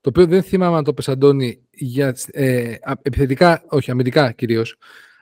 το 0.01 0.09
οποίο 0.09 0.25
δεν 0.25 0.43
θυμάμαι 0.43 0.77
αν 0.77 0.83
το 0.83 0.93
πες 0.93 1.09
Αντώνη, 1.09 1.67
για, 1.71 2.15
ε, 2.31 2.75
α- 2.81 2.99
επιθετικά, 3.01 3.63
όχι 3.69 3.91
αμυντικά 3.91 4.31
κυρίως. 4.31 4.75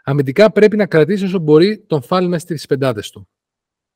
Αμυντικά 0.03 0.51
πρέπει 0.51 0.75
να 0.75 0.85
κρατήσει 0.85 1.23
όσο 1.25 1.39
μπορεί 1.39 1.79
τον 1.79 2.01
Φαλ 2.01 2.27
μέσα 2.27 2.39
στις 2.39 2.65
πεντάδες 2.65 3.09
του. 3.09 3.27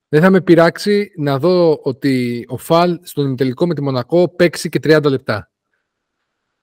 Δεν 0.10 0.22
θα 0.22 0.30
με 0.30 0.42
πειράξει 0.42 1.12
να 1.18 1.40
δω 1.40 1.80
ότι 1.84 2.46
ο 2.50 2.58
Φαλ 2.58 3.00
στον 3.04 3.26
ημιτελικό 3.26 3.68
με 3.68 3.74
τη 3.74 3.82
Μονακό 3.82 4.30
παίξει 4.30 4.70
και 4.70 4.80
30 4.84 5.04
λεπτά. 5.10 5.52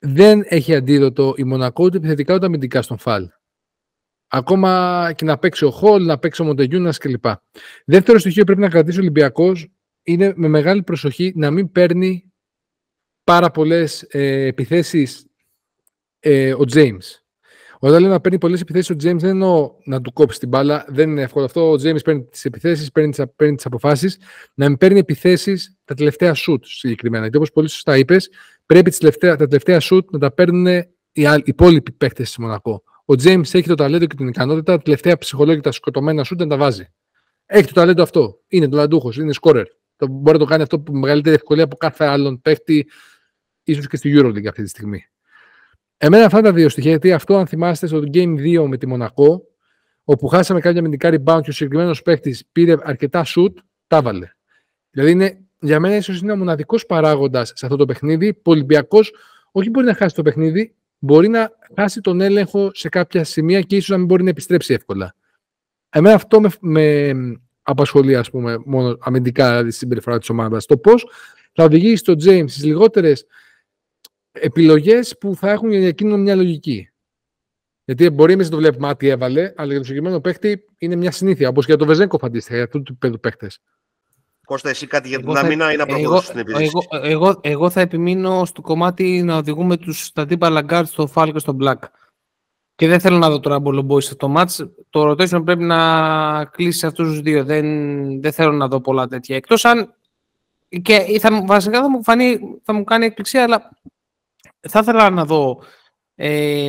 Δεν 0.02 0.42
έχει 0.44 0.74
αντίδοτο 0.74 1.34
η 1.36 1.44
Μονακό 1.44 1.84
ούτε 1.84 1.96
επιθετικά 1.96 2.34
ούτε 2.34 2.46
αμυντικά 2.46 2.82
στον 2.82 2.98
Φαλ. 2.98 3.28
Ακόμα 4.28 5.12
και 5.16 5.24
να 5.24 5.38
παίξει 5.38 5.64
ο 5.64 5.70
Χολ, 5.70 6.04
να 6.04 6.18
παίξει 6.18 6.42
ο 6.42 6.44
Μοντεγιούνας 6.44 6.98
κλπ. 6.98 7.24
Δεύτερο 7.84 8.18
στοιχείο 8.18 8.40
που 8.40 8.46
πρέπει 8.46 8.60
να 8.60 8.68
κρατήσει 8.68 8.98
ο 8.98 9.00
Ολυμπιακός 9.00 9.70
είναι 10.02 10.32
με 10.36 10.48
μεγάλη 10.48 10.82
προσοχή 10.82 11.32
να 11.36 11.50
μην 11.50 11.72
παίρνει 11.72 12.32
πάρα 13.24 13.50
πολλές 13.50 14.02
ε, 14.08 14.46
επιθέσεις 14.46 15.26
ε, 16.20 16.54
ο 16.54 16.64
James. 16.72 17.20
Όταν 17.82 18.00
λέω 18.00 18.10
να 18.10 18.20
παίρνει 18.20 18.38
πολλές 18.38 18.60
επιθέσεις 18.60 18.90
ο 18.90 18.94
James, 18.94 19.18
δεν 19.18 19.30
εννοώ 19.30 19.74
να 19.84 20.00
του 20.00 20.12
κόψει 20.12 20.38
την 20.38 20.48
μπάλα. 20.48 20.84
Δεν 20.88 21.10
είναι 21.10 21.22
εύκολο 21.22 21.44
αυτό. 21.44 21.70
Ο 21.70 21.72
James 21.72 22.04
παίρνει 22.04 22.24
τις 22.24 22.44
επιθέσεις, 22.44 22.90
παίρνει 22.90 23.10
τις 23.10 23.24
παίρνει 23.36 23.54
τις 23.54 23.66
αποφάσεις. 23.66 24.18
Να 24.54 24.68
μην 24.68 24.78
παίρνει 24.78 24.98
επιθέσεις 24.98 25.78
τα 25.84 25.94
τελευταία 25.94 26.34
shoot 26.36 26.58
συγκεκριμένα. 26.60 27.22
Γιατί 27.22 27.36
όπως 27.36 27.52
πολύ 27.52 27.68
σωστά 27.68 27.96
είπες, 27.96 28.30
πρέπει 28.70 28.90
τις 28.90 28.98
τελευταία, 28.98 29.36
τα 29.36 29.46
τελευταία 29.46 29.78
shoot 29.82 30.04
να 30.10 30.18
τα 30.18 30.32
παίρνουν 30.32 30.66
οι, 31.12 31.26
άλλοι, 31.26 31.40
οι 31.40 31.44
υπόλοιποι 31.46 31.92
παίκτες 31.92 32.32
τη 32.32 32.40
Μονακό. 32.40 32.82
Ο 33.04 33.14
Τζέιμς 33.14 33.54
έχει 33.54 33.68
το 33.68 33.74
ταλέντο 33.74 34.06
και 34.06 34.16
την 34.16 34.28
ικανότητα 34.28 34.76
τα 34.76 34.82
τελευταία 34.82 35.18
ψυχολόγητα 35.18 35.72
σκοτωμένα 35.72 36.24
σου 36.24 36.34
να 36.38 36.46
τα 36.46 36.56
βάζει. 36.56 36.86
Έχει 37.46 37.66
το 37.66 37.72
ταλέντο 37.72 38.02
αυτό. 38.02 38.40
Είναι 38.48 38.68
ταλαντούχος, 38.68 39.16
είναι 39.16 39.32
σκόρερ. 39.32 39.66
Μπορεί 40.10 40.38
να 40.38 40.44
το 40.44 40.50
κάνει 40.50 40.62
αυτό 40.62 40.82
με 40.90 40.98
μεγαλύτερη 40.98 41.34
ευκολία 41.34 41.64
από 41.64 41.76
κάθε 41.76 42.04
άλλον 42.04 42.40
παίκτη, 42.40 42.88
ίσως 43.62 43.88
και 43.88 43.96
στη 43.96 44.12
Euroleague 44.16 44.46
αυτή 44.46 44.62
τη 44.62 44.68
στιγμή. 44.68 45.04
Εμένα 45.96 46.24
αυτά 46.24 46.40
τα 46.40 46.52
δύο 46.52 46.68
στοιχεία, 46.68 46.90
γιατί 46.90 47.12
αυτό 47.12 47.36
αν 47.36 47.46
θυμάστε 47.46 47.86
στο 47.86 48.02
Game 48.12 48.62
2 48.62 48.66
με 48.66 48.76
τη 48.76 48.86
Μονακό, 48.86 49.42
όπου 50.04 50.26
χάσαμε 50.26 50.60
κάποια 50.60 50.78
αμυντικά 50.78 51.08
rebound 51.08 51.40
και 51.42 51.50
ο 51.50 51.52
συγκεκριμένος 51.52 52.02
παίκτης 52.02 52.46
πήρε 52.52 52.76
αρκετά 52.82 53.24
shoot, 53.26 53.52
τα 53.86 54.02
βάλε. 54.02 54.30
Δηλαδή 54.90 55.10
είναι, 55.10 55.44
για 55.60 55.80
μένα 55.80 55.96
ίσως 55.96 56.20
είναι 56.20 56.32
ο 56.32 56.36
μοναδικός 56.36 56.86
παράγοντας 56.86 57.52
σε 57.54 57.66
αυτό 57.66 57.76
το 57.76 57.84
παιχνίδι 57.84 58.34
που 58.34 58.42
ο 58.44 58.50
Ολυμπιακός 58.50 59.12
όχι 59.52 59.70
μπορεί 59.70 59.86
να 59.86 59.94
χάσει 59.94 60.14
το 60.14 60.22
παιχνίδι, 60.22 60.74
μπορεί 60.98 61.28
να 61.28 61.50
χάσει 61.76 62.00
τον 62.00 62.20
έλεγχο 62.20 62.70
σε 62.74 62.88
κάποια 62.88 63.24
σημεία 63.24 63.60
και 63.60 63.76
ίσως 63.76 63.88
να 63.88 63.96
μην 63.96 64.06
μπορεί 64.06 64.22
να 64.22 64.30
επιστρέψει 64.30 64.74
εύκολα. 64.74 65.14
Εμένα 65.90 66.14
αυτό 66.14 66.40
με, 66.40 66.50
με 66.60 67.12
απασχολεί, 67.62 68.16
ας 68.16 68.30
πούμε, 68.30 68.58
μόνο 68.64 68.96
αμυντικά 69.00 69.48
δηλαδή, 69.48 69.68
στην 69.68 69.80
συμπεριφορά 69.80 70.18
της 70.18 70.28
ομάδας. 70.28 70.66
Το 70.66 70.78
πώς 70.78 71.06
θα 71.52 71.64
οδηγήσει 71.64 72.04
τον 72.04 72.14
James 72.14 72.44
στις 72.48 72.64
λιγότερες 72.64 73.26
επιλογές 74.32 75.18
που 75.18 75.34
θα 75.34 75.50
έχουν 75.50 75.70
για 75.70 75.88
εκείνο 75.88 76.16
μια 76.16 76.34
λογική. 76.34 76.90
Γιατί 77.84 78.10
μπορεί 78.10 78.32
εμείς 78.32 78.44
να 78.44 78.52
το 78.52 78.56
βλέπουμε, 78.56 78.88
α, 78.88 78.96
τι 78.96 79.08
έβαλε, 79.08 79.52
αλλά 79.56 79.68
για 79.68 79.78
το 79.78 79.84
συγκεκριμένο 79.84 80.20
παίχτη 80.20 80.64
είναι 80.78 80.96
μια 80.96 81.10
συνήθεια. 81.10 81.48
Όπως 81.48 81.64
και 81.64 81.70
για 81.70 81.80
τον 81.80 81.88
Βεζέγκο, 81.88 82.18
αντίστοιχα, 82.22 82.54
για 82.54 82.64
αυτού 82.64 82.82
του 82.82 82.92
επίπεδου 82.92 83.20
παίχτε. 83.20 83.50
Κώστα, 84.50 84.68
εσύ 84.68 84.86
κάτι 84.86 85.08
για 85.08 85.18
την 85.18 85.36
άμυνα 85.36 85.72
ή 85.72 85.76
να 85.76 85.86
προχωρήσεις 85.86 86.26
στην 86.26 86.38
επίδειξη. 86.38 86.72
Εγώ, 86.92 87.06
εγώ, 87.06 87.38
εγώ, 87.42 87.70
θα 87.70 87.80
επιμείνω 87.80 88.44
στο 88.44 88.60
κομμάτι 88.60 89.22
να 89.22 89.36
οδηγούμε 89.36 89.76
τους 89.76 90.04
στα 90.04 90.26
τύπα 90.26 90.50
Λαγκάρτ 90.50 90.88
στο 90.88 91.06
Φαλ 91.06 91.32
και 91.32 91.38
στο 91.38 91.52
Μπλακ. 91.52 91.82
Και 92.74 92.88
δεν 92.88 93.00
θέλω 93.00 93.18
να 93.18 93.30
δω 93.30 93.40
τώρα 93.40 93.60
Μπολομπόι 93.60 94.00
σε 94.00 94.14
το 94.14 94.34
match. 94.36 94.68
Το 94.90 95.10
rotation 95.10 95.44
πρέπει 95.44 95.62
να 95.62 96.44
κλείσει 96.44 96.86
αυτούς 96.86 97.08
τους 97.08 97.20
δύο. 97.20 97.44
Δεν, 97.44 97.64
δεν 98.20 98.32
θέλω 98.32 98.52
να 98.52 98.68
δω 98.68 98.80
πολλά 98.80 99.06
τέτοια. 99.06 99.36
Εκτός 99.36 99.64
αν. 99.64 99.94
Και 100.82 101.18
θα, 101.20 101.44
βασικά 101.46 101.80
θα 101.80 101.90
μου, 101.90 102.04
φανεί, 102.04 102.38
θα 102.62 102.72
μου 102.72 102.84
κάνει 102.84 103.04
έκπληξη, 103.04 103.38
αλλά 103.38 103.70
θα 104.68 104.78
ήθελα 104.78 105.10
να 105.10 105.24
δω 105.24 105.62
ε, 106.14 106.68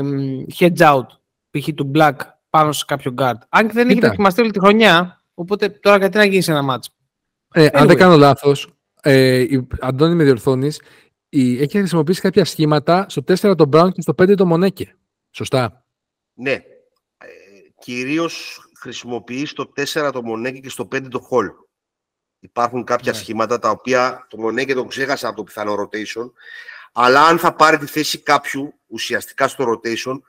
hedge 0.60 0.77
out 0.77 1.05
π.χ. 1.50 1.67
του 1.75 1.91
Black 1.95 2.15
πάνω 2.50 2.71
σε 2.71 2.85
κάποιο 2.88 3.13
guard. 3.17 3.38
Αν 3.50 3.67
και 3.67 3.73
δεν 3.73 3.89
έχει 3.89 4.00
δοκιμαστεί 4.00 4.41
όλη 4.41 4.51
τη 4.51 4.59
χρονιά, 4.59 5.21
οπότε 5.33 5.69
τώρα 5.69 5.97
γιατί 5.97 6.17
να 6.17 6.25
γίνει 6.25 6.45
σε 6.45 6.51
ένα 6.51 6.75
match; 6.75 6.85
Ε, 7.53 7.67
Αν 7.74 7.88
δεν 7.88 7.98
κάνω 7.98 8.17
λάθος, 8.17 8.74
ε, 9.01 9.46
Αντώνη 9.79 10.15
με 10.15 10.24
διορθώνεις, 10.24 10.81
έχει 11.29 11.77
χρησιμοποιήσει 11.77 12.22
κάποια 12.22 12.46
σχήματα 12.46 13.05
στο 13.10 13.24
4 13.27 13.55
το 13.55 13.70
Brown 13.74 13.89
και 13.93 14.01
στο 14.01 14.13
5 14.13 14.36
το 14.36 14.46
Μονέκε. 14.46 14.96
Σωστά. 15.31 15.86
Ναι. 16.34 16.51
Ε, 16.51 16.62
Κυρίως 17.79 18.65
χρησιμοποιεί 18.79 19.46
στο 19.46 19.72
4 19.75 20.12
το 20.13 20.24
Μονέκε 20.24 20.60
και 20.60 20.70
στο 20.70 20.88
5 20.91 21.08
το 21.10 21.27
Hall. 21.31 21.48
Υπάρχουν 22.39 22.84
κάποια 22.84 23.12
ναι. 23.12 23.17
σχήματα 23.17 23.60
τα 23.60 23.70
οποία 23.70 24.25
το 24.29 24.38
Μονέκε 24.38 24.74
τον 24.74 24.88
ξέχασα 24.88 25.27
από 25.27 25.38
το 25.38 25.43
πιθανό 25.43 25.75
rotation, 25.75 26.31
αλλά 26.91 27.25
αν 27.25 27.39
θα 27.39 27.53
πάρει 27.55 27.77
τη 27.77 27.86
θέση 27.86 28.20
κάποιου 28.20 28.74
ουσιαστικά 28.88 29.48
στο 29.48 29.65
rotation, 29.72 30.20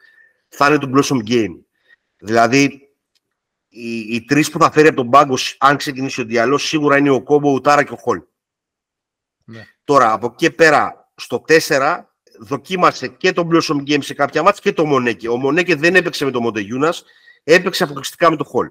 θα 0.49 0.67
είναι 0.67 0.79
το 0.79 0.91
Blossom 0.95 1.29
Game. 1.29 1.61
Δηλαδή, 2.17 2.92
οι, 3.75 3.99
οι 3.99 4.25
τρεις 4.25 4.51
που 4.51 4.59
θα 4.59 4.71
φέρει 4.71 4.87
από 4.87 4.97
τον 4.97 5.11
πάγκο, 5.11 5.37
αν 5.59 5.77
ξεκινήσει 5.77 6.21
ο 6.21 6.25
διαλός, 6.25 6.67
σίγουρα 6.67 6.97
είναι 6.97 7.11
ο 7.11 7.23
Κόμπο, 7.23 7.55
ο 7.55 7.61
Τάρα 7.61 7.85
και 7.85 7.93
ο 7.93 7.97
Χολ. 7.97 8.23
Ναι. 9.45 9.67
Τώρα, 9.85 10.13
από 10.13 10.27
εκεί 10.27 10.51
πέρα, 10.51 11.11
στο 11.15 11.45
4, 11.49 12.01
δοκίμασε 12.39 13.09
και 13.09 13.33
τον 13.33 13.49
Blossom 13.53 13.77
Game 13.77 14.05
σε 14.05 14.15
κάποια 14.15 14.43
μάτια 14.43 14.61
και 14.63 14.73
το 14.73 14.85
Μονέκε. 14.85 15.29
Ο 15.29 15.37
Μονέκε 15.37 15.75
δεν 15.75 15.95
έπαιξε 15.95 16.25
με 16.25 16.31
τον 16.31 16.43
Μοντεγιούνα, 16.43 16.95
έπαιξε 17.45 17.85
αποκλειστικά 17.85 18.31
με 18.31 18.37
τον 18.37 18.47
Χολ. 18.47 18.71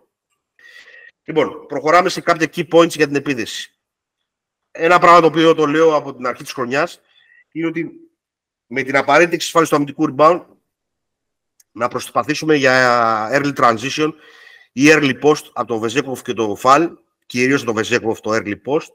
Λοιπόν, 1.24 1.66
προχωράμε 1.68 2.10
σε 2.10 2.22
κάποια 2.22 2.50
key 2.56 2.68
points 2.72 2.96
για 2.96 3.08
την 3.08 3.16
επίδεση. 3.16 3.76
Ένα 4.72 5.00
πράγμα 5.00 5.20
το 5.20 5.26
οποίο 5.26 5.56
το 5.56 5.66
λέω 5.66 5.96
από 5.96 6.16
την 6.16 6.28
αρχή 6.28 6.44
της 6.44 6.52
χρονιάς 6.52 7.02
είναι 7.52 7.68
ότι 7.68 7.92
με 8.66 8.84
την 8.84 8.98
απαραίτητη 8.98 9.36
εξασφάλιση 9.36 9.72
του 9.72 9.78
αμυντικού 9.78 10.16
rebound 10.16 10.46
να 11.72 11.88
προσπαθήσουμε 11.88 12.56
για 12.56 13.30
early 13.34 13.54
transition 13.56 14.12
ή 14.72 14.84
early 14.88 15.20
post 15.22 15.44
από 15.54 15.68
το 15.68 15.80
Βεζέκοφ 15.80 16.22
και 16.22 16.34
το 16.34 16.56
Φαλ, 16.56 16.90
κυρίως 17.26 17.64
το 17.64 17.74
Βεζέκοφ 17.74 18.20
το 18.20 18.32
early 18.34 18.56
post, 18.66 18.92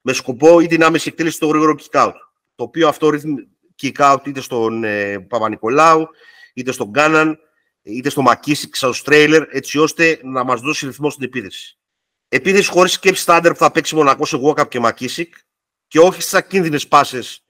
με 0.00 0.12
σκοπό 0.12 0.60
ή 0.60 0.66
την 0.66 0.84
άμεση 0.84 1.08
εκτέλεση 1.08 1.36
στο 1.36 1.46
γρήγορο 1.46 1.74
kick 1.78 2.06
out. 2.06 2.12
Το 2.54 2.64
οποίο 2.64 2.88
αυτό 2.88 3.10
ρίχνει 3.10 3.48
kick 3.82 4.12
out 4.12 4.18
είτε 4.24 4.40
στον 4.40 4.84
ε, 4.84 5.18
Παπα-Νικολάου, 5.18 6.08
είτε 6.54 6.72
στον 6.72 6.88
Γκάναν, 6.88 7.38
είτε 7.82 8.08
στο 8.08 8.22
Μακίσικ, 8.22 8.76
στο 8.76 8.92
Στρέιλερ, 8.92 9.42
έτσι 9.50 9.78
ώστε 9.78 10.20
να 10.22 10.44
μας 10.44 10.60
δώσει 10.60 10.86
ρυθμό 10.86 11.10
στην 11.10 11.24
επίδεση. 11.24 11.78
Επίδεση 12.28 12.70
χωρίς 12.70 12.92
σκέψη 12.92 13.22
στάντερ 13.22 13.52
που 13.52 13.58
θα 13.58 13.70
παίξει 13.70 13.94
μονακός 13.94 14.28
σε 14.28 14.40
Walkup 14.42 14.68
και 14.68 14.80
Μακίσικ 14.80 15.34
και 15.88 15.98
όχι 15.98 16.22
στι 16.22 16.36
ακίνδυνε 16.36 16.78
πάσες 16.88 17.44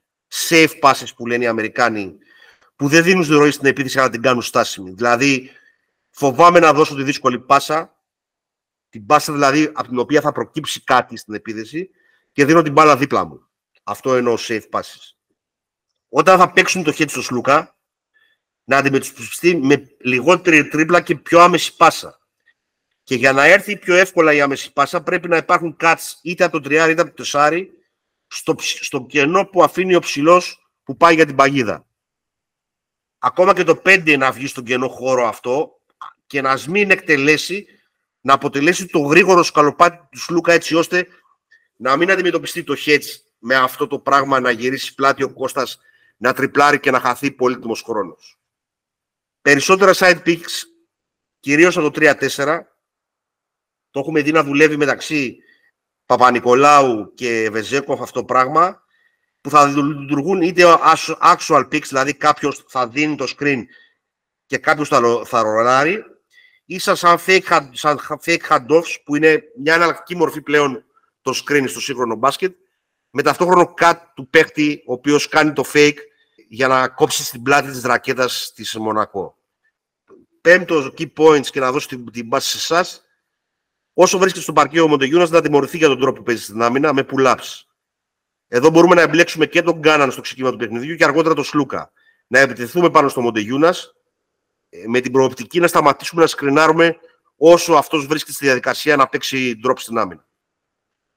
safe 0.49 0.79
passes 0.81 1.09
που 1.17 1.27
λένε 1.27 1.45
οι 1.45 1.47
Αμερικάνοι, 1.47 2.15
που 2.77 2.89
δεν 2.89 3.03
δίνουν 3.03 3.25
στη 3.25 3.33
ροή 3.33 3.51
στην 3.51 3.67
επίθεση 3.67 3.99
αλλά 3.99 4.11
την 4.11 4.23
κάνουν 4.23 4.43
στάσιμη. 4.43 4.91
Δηλαδή, 4.91 5.51
φοβάμαι 6.21 6.59
να 6.59 6.73
δώσω 6.73 6.95
τη 6.95 7.03
δύσκολη 7.03 7.41
πάσα, 7.41 8.05
την 8.89 9.07
πάσα 9.07 9.33
δηλαδή 9.33 9.71
από 9.75 9.89
την 9.89 9.99
οποία 9.99 10.21
θα 10.21 10.33
προκύψει 10.33 10.85
κάτι 10.85 11.17
στην 11.17 11.35
επίθεση 11.35 11.91
και 12.33 12.45
δίνω 12.45 12.63
την 12.63 12.73
μπάλα 12.73 12.97
δίπλα 12.97 13.25
μου. 13.25 13.49
Αυτό 13.83 14.15
εννοώ 14.15 14.37
safe 14.39 14.69
passes. 14.71 15.15
Όταν 16.09 16.39
θα 16.39 16.53
παίξουν 16.53 16.83
το 16.83 16.93
χέρι 16.93 17.11
στο 17.11 17.23
Σλούκα, 17.23 17.77
να 18.65 18.77
αντιμετωπιστεί 18.77 19.57
με 19.57 19.97
λιγότερη 20.01 20.69
τρίπλα 20.69 21.01
και 21.01 21.17
πιο 21.17 21.41
άμεση 21.41 21.77
πάσα. 21.77 22.19
Και 23.03 23.15
για 23.15 23.33
να 23.33 23.45
έρθει 23.45 23.79
πιο 23.79 23.95
εύκολα 23.95 24.33
η 24.33 24.41
άμεση 24.41 24.73
πάσα, 24.73 25.03
πρέπει 25.03 25.29
να 25.29 25.37
υπάρχουν 25.37 25.77
cuts 25.81 26.13
είτε 26.23 26.45
από 26.45 26.53
το 26.53 26.61
τριάρι 26.61 26.93
είτε 26.93 27.01
από 27.01 27.11
το 27.11 27.17
τεσάρι 27.17 27.71
στο, 28.27 28.55
στο 28.59 29.07
κενό 29.07 29.47
που 29.47 29.63
αφήνει 29.63 29.95
ο 29.95 30.01
ψηλός 30.01 30.71
που 30.83 30.97
πάει 30.97 31.15
για 31.15 31.27
την 31.27 31.37
παγίδα. 31.37 31.87
Ακόμα 33.19 33.55
και 33.55 33.65
το 33.65 33.83
5 33.85 34.19
να 34.19 34.33
βγει 34.33 34.47
στον 34.47 34.65
κενό 34.65 34.89
χώρο 34.89 35.27
αυτό 35.27 35.80
και 36.31 36.41
να 36.41 36.59
μην 36.69 36.91
εκτελέσει, 36.91 37.67
να 38.21 38.35
αποτελέσει 38.35 38.87
το 38.87 38.99
γρήγορο 38.99 39.43
σκαλοπάτι 39.43 40.09
του 40.11 40.19
Σλούκα 40.19 40.53
έτσι 40.53 40.75
ώστε 40.75 41.07
να 41.77 41.97
μην 41.97 42.11
αντιμετωπιστεί 42.11 42.65
το 42.65 42.75
χέτς 42.75 43.25
με 43.39 43.55
αυτό 43.55 43.87
το 43.87 43.99
πράγμα 43.99 44.41
να 44.41 44.51
γυρίσει 44.51 44.95
πλάτη 44.95 45.23
ο 45.23 45.33
Κώστας 45.33 45.79
να 46.17 46.33
τριπλάρει 46.33 46.81
και 46.81 46.91
να 46.91 47.01
χαθεί 47.01 47.31
πολύτιμος 47.31 47.83
χρόνος. 47.83 48.39
Περισσότερα 49.43 49.93
side 49.95 50.23
picks, 50.27 50.65
κυρίως 51.41 51.77
από 51.77 51.91
το 51.91 52.01
3-4, 52.01 52.61
το 53.91 54.01
έχουμε 54.01 54.23
δει 54.23 54.33
να 54.33 54.43
δουλεύει 54.43 54.77
μεταξύ 54.77 55.37
Παπα-Νικολάου 56.07 57.15
και 57.15 57.49
Βεζέκοφ 57.53 58.01
αυτό 58.01 58.21
το 58.21 58.25
πράγμα 58.25 58.83
που 59.41 59.51
θα 59.51 59.67
λειτουργούν 59.67 60.43
είτε 60.43 60.65
actual 61.23 61.69
picks, 61.73 61.87
δηλαδή 61.89 62.15
κάποιος 62.15 62.65
θα 62.69 62.89
δίνει 62.89 63.17
το 63.17 63.35
screen 63.39 63.63
και 64.47 64.59
κάποιος 64.59 64.89
θα, 64.89 65.23
θα 65.25 65.43
ρολάρει 65.43 66.05
ή 66.71 66.79
σαν, 66.79 67.19
fake, 67.27 67.69
σαν 67.73 68.01
fake 68.25 68.49
handoffs 68.49 68.97
που 69.05 69.17
είναι 69.17 69.43
μια 69.57 69.75
εναλλακτική 69.75 70.17
μορφή 70.17 70.43
πλέον 70.43 70.85
το 71.23 71.43
screen 71.45 71.65
στο 71.69 71.81
σύγχρονο 71.81 72.15
μπάσκετ 72.15 72.57
με 73.11 73.23
ταυτόχρονο 73.23 73.75
cut 73.81 73.95
του 74.15 74.29
παίκτη 74.29 74.83
ο 74.87 74.93
οποίος 74.93 75.29
κάνει 75.29 75.53
το 75.53 75.65
fake 75.73 75.97
για 76.49 76.69
να 76.69 76.89
κόψει 76.89 77.25
στην 77.25 77.43
πλάτη 77.43 77.71
της 77.71 77.83
ρακέτας 77.83 78.53
της 78.55 78.75
Μονακό. 78.75 79.37
Πέμπτο 80.41 80.93
key 80.99 81.07
points 81.17 81.47
και 81.47 81.61
να 81.61 81.73
δώσω 81.73 81.89
την, 81.89 82.11
την 82.11 82.29
πάση 82.29 82.49
σε 82.49 82.57
εσάς 82.75 83.05
όσο 83.93 84.19
βρίσκεται 84.19 84.43
στο 84.43 84.53
παρκείο 84.53 84.85
ο 84.85 84.89
Μοντεγιούνας 84.89 85.31
να 85.31 85.41
τιμωρηθεί 85.41 85.77
για 85.77 85.89
τον 85.89 86.01
τρόπο 86.01 86.19
που 86.19 86.23
παίζει 86.23 86.43
στην 86.43 86.63
άμυνα 86.63 86.93
με 86.93 87.07
pull-ups. 87.11 87.63
Εδώ 88.49 88.71
μπορούμε 88.71 88.95
να 88.95 89.01
εμπλέξουμε 89.01 89.47
και 89.47 89.63
τον 89.63 89.79
Γκάναν 89.79 90.11
στο 90.11 90.21
ξεκίνημα 90.21 90.53
του 90.53 90.59
παιχνιδιού 90.59 90.97
και 90.97 91.05
αργότερα 91.05 91.35
τον 91.35 91.45
Σλούκα. 91.45 91.93
Να 92.27 92.39
επιτεθούμε 92.39 92.91
πάνω 92.91 93.09
στο 93.09 93.21
Μοντεγιούνας 93.21 93.85
ε, 93.85 94.00
με 94.87 95.01
την 95.01 95.13
προοπτική 95.13 95.61
να 95.61 95.67
σταματήσουμε 95.67 96.23
να 96.23 96.27
σκρινάρουμε 96.27 96.97
όσο 97.37 97.73
αυτός 97.73 98.07
βρίσκεται 98.07 98.33
στη 98.33 98.45
διαδικασία 98.45 98.97
να 98.97 99.09
παίξει 99.09 99.61
drop 99.67 99.75
στην 99.77 99.99
άμυνα. 99.99 100.27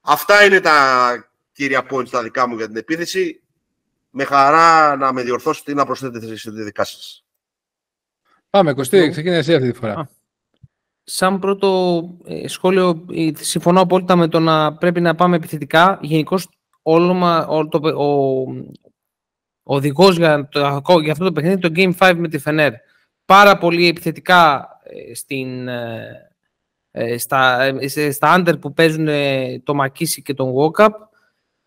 Αυτά 0.02 0.46
είναι 0.46 0.60
τα 0.60 1.30
κύρια 1.52 1.86
points 1.92 2.10
τα 2.10 2.24
δικά 2.24 2.48
μου 2.48 2.56
για 2.56 2.68
την 2.68 2.76
επίθεση. 2.76 3.38
Με 4.16 4.24
χαρά 4.24 4.96
να 4.96 5.14
με 5.14 5.24
διορθώσετε 5.24 5.72
ή 5.72 5.74
να 5.74 5.86
προσθέτετε 5.86 6.36
στη 6.36 6.52
δικά 6.52 6.84
σα. 6.84 7.22
Πάμε, 8.50 8.74
Κωστή, 8.74 9.10
ξεκινάει 9.10 9.38
εσύ 9.38 9.54
αυτή 9.54 9.72
τη 9.72 9.78
φορά 9.78 10.10
σαν 11.04 11.40
πρώτο 11.40 12.02
ε, 12.26 12.48
σχόλιο, 12.48 13.06
ε, 13.14 13.32
συμφωνώ 13.36 13.82
απόλυτα 13.82 14.16
με 14.16 14.28
το 14.28 14.40
να 14.40 14.74
πρέπει 14.74 15.02
να 15.02 15.16
πάμε 15.16 15.36
επιθετικά. 15.36 16.00
Γενικώς, 16.02 16.50
όλο, 16.82 17.68
το, 17.68 17.80
ο, 17.96 18.42
ο 19.64 19.76
οδηγός 19.76 20.18
για, 20.18 20.50
για 21.02 21.12
αυτό 21.12 21.24
το 21.24 21.32
παιχνίδι 21.32 21.58
το 21.58 21.72
Game 21.76 21.92
5 21.98 22.14
με 22.18 22.28
τη 22.28 22.42
Fener. 22.46 22.72
Πάρα 23.34 23.58
πολύ 23.58 23.88
επιθετικά 23.88 24.70
ε, 24.84 25.14
στην, 25.14 25.70
στα, 27.18 27.72
στα 28.12 28.36
under 28.38 28.60
που 28.60 28.74
παίζουν 28.74 29.08
το 29.64 29.74
Μακίση 29.74 30.22
και 30.22 30.34
τον 30.34 30.54
Walkup 30.56 30.92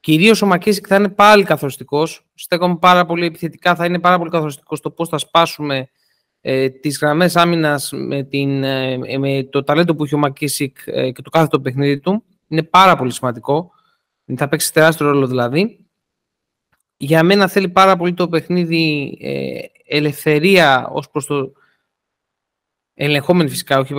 Κυρίως 0.07 0.43
ο 0.43 0.47
Μακίσικ 0.47 0.85
θα 0.89 0.97
είναι 0.97 1.09
πάλι 1.09 1.45
καθοριστικός. 1.45 2.27
Στέκομαι 2.35 2.77
πάρα 2.77 3.07
πολύ 3.07 3.27
επιθετικά, 3.27 3.75
θα 3.75 3.85
είναι 3.85 3.99
πάρα 3.99 4.19
πολύ 4.19 4.31
καθοριστικός 4.31 4.79
στο 4.79 4.91
πώς 4.91 5.09
θα 5.09 5.19
σπάσουμε 5.19 5.89
ε, 6.41 6.69
τις 6.69 6.99
γραμμές 6.99 7.37
άμυνας 7.37 7.93
με, 7.93 8.29
ε, 8.31 9.19
με 9.19 9.49
το 9.51 9.65
ταλέντο 9.65 9.95
που 9.95 10.05
έχει 10.05 10.15
ο 10.15 10.19
Μακίσικ 10.19 10.77
ε, 10.85 11.11
και 11.11 11.23
το 11.23 11.31
κάθε 11.31 11.47
το 11.47 11.61
παιχνίδι 11.61 12.01
του. 12.01 12.25
Είναι 12.49 12.63
πάρα 12.63 12.97
πολύ 12.97 13.13
σημαντικό. 13.13 13.71
Θα 14.37 14.49
παίξει 14.49 14.73
τεράστιο 14.73 15.07
ρόλο 15.07 15.27
δηλαδή. 15.27 15.86
Για 16.97 17.23
μένα 17.23 17.49
θέλει 17.49 17.69
πάρα 17.69 17.97
πολύ 17.97 18.15
το 18.15 18.29
παιχνίδι 18.29 19.17
ε, 19.21 19.59
ελευθερία 19.97 20.89
ως 20.93 21.11
προς 21.11 21.27
το 21.27 21.53
ελεγχόμενη 22.95 23.51
φυσικά, 23.51 23.79
όχι 23.79 23.95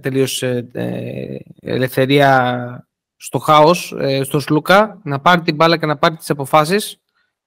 τελείως 0.00 0.42
ε, 0.42 0.68
ε, 0.72 1.36
ελευθερία 1.60 2.88
στο 3.16 3.38
χάος, 3.38 3.94
στο 4.22 4.40
Σλούκα, 4.40 5.00
να 5.04 5.20
πάρει 5.20 5.40
την 5.40 5.54
μπάλα 5.54 5.76
και 5.76 5.86
να 5.86 5.98
πάρει 5.98 6.16
τις 6.16 6.30
αποφάσεις. 6.30 7.00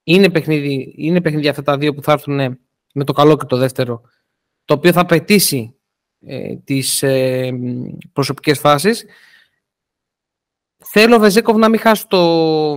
Είναι 0.04 0.30
παιχνίδι, 0.30 0.94
είναι 0.98 1.22
παιχνίδι 1.22 1.48
αυτά 1.48 1.62
τα 1.62 1.78
δύο 1.78 1.94
που 1.94 2.04
θα 2.04 2.12
έρθουν 2.12 2.60
με 2.94 3.04
το 3.04 3.14
καλό 3.14 3.38
και 3.38 3.46
το 3.46 3.58
δεύτερο, 3.58 4.02
το 4.66 4.74
οποίο 4.74 4.92
θα 4.92 5.02
απαιτήσει 5.02 5.78
ε, 6.26 6.56
τις 6.56 7.04
ε, 7.04 7.52
προσωπικές 8.14 8.60
φάσεις 8.60 9.06
Θέλω 11.00 11.16
ο 11.16 11.20
Βεζέκοβ 11.20 11.58
να 11.58 11.70
μην 11.70 11.80
χάσει 11.80 12.08
το, 12.08 12.74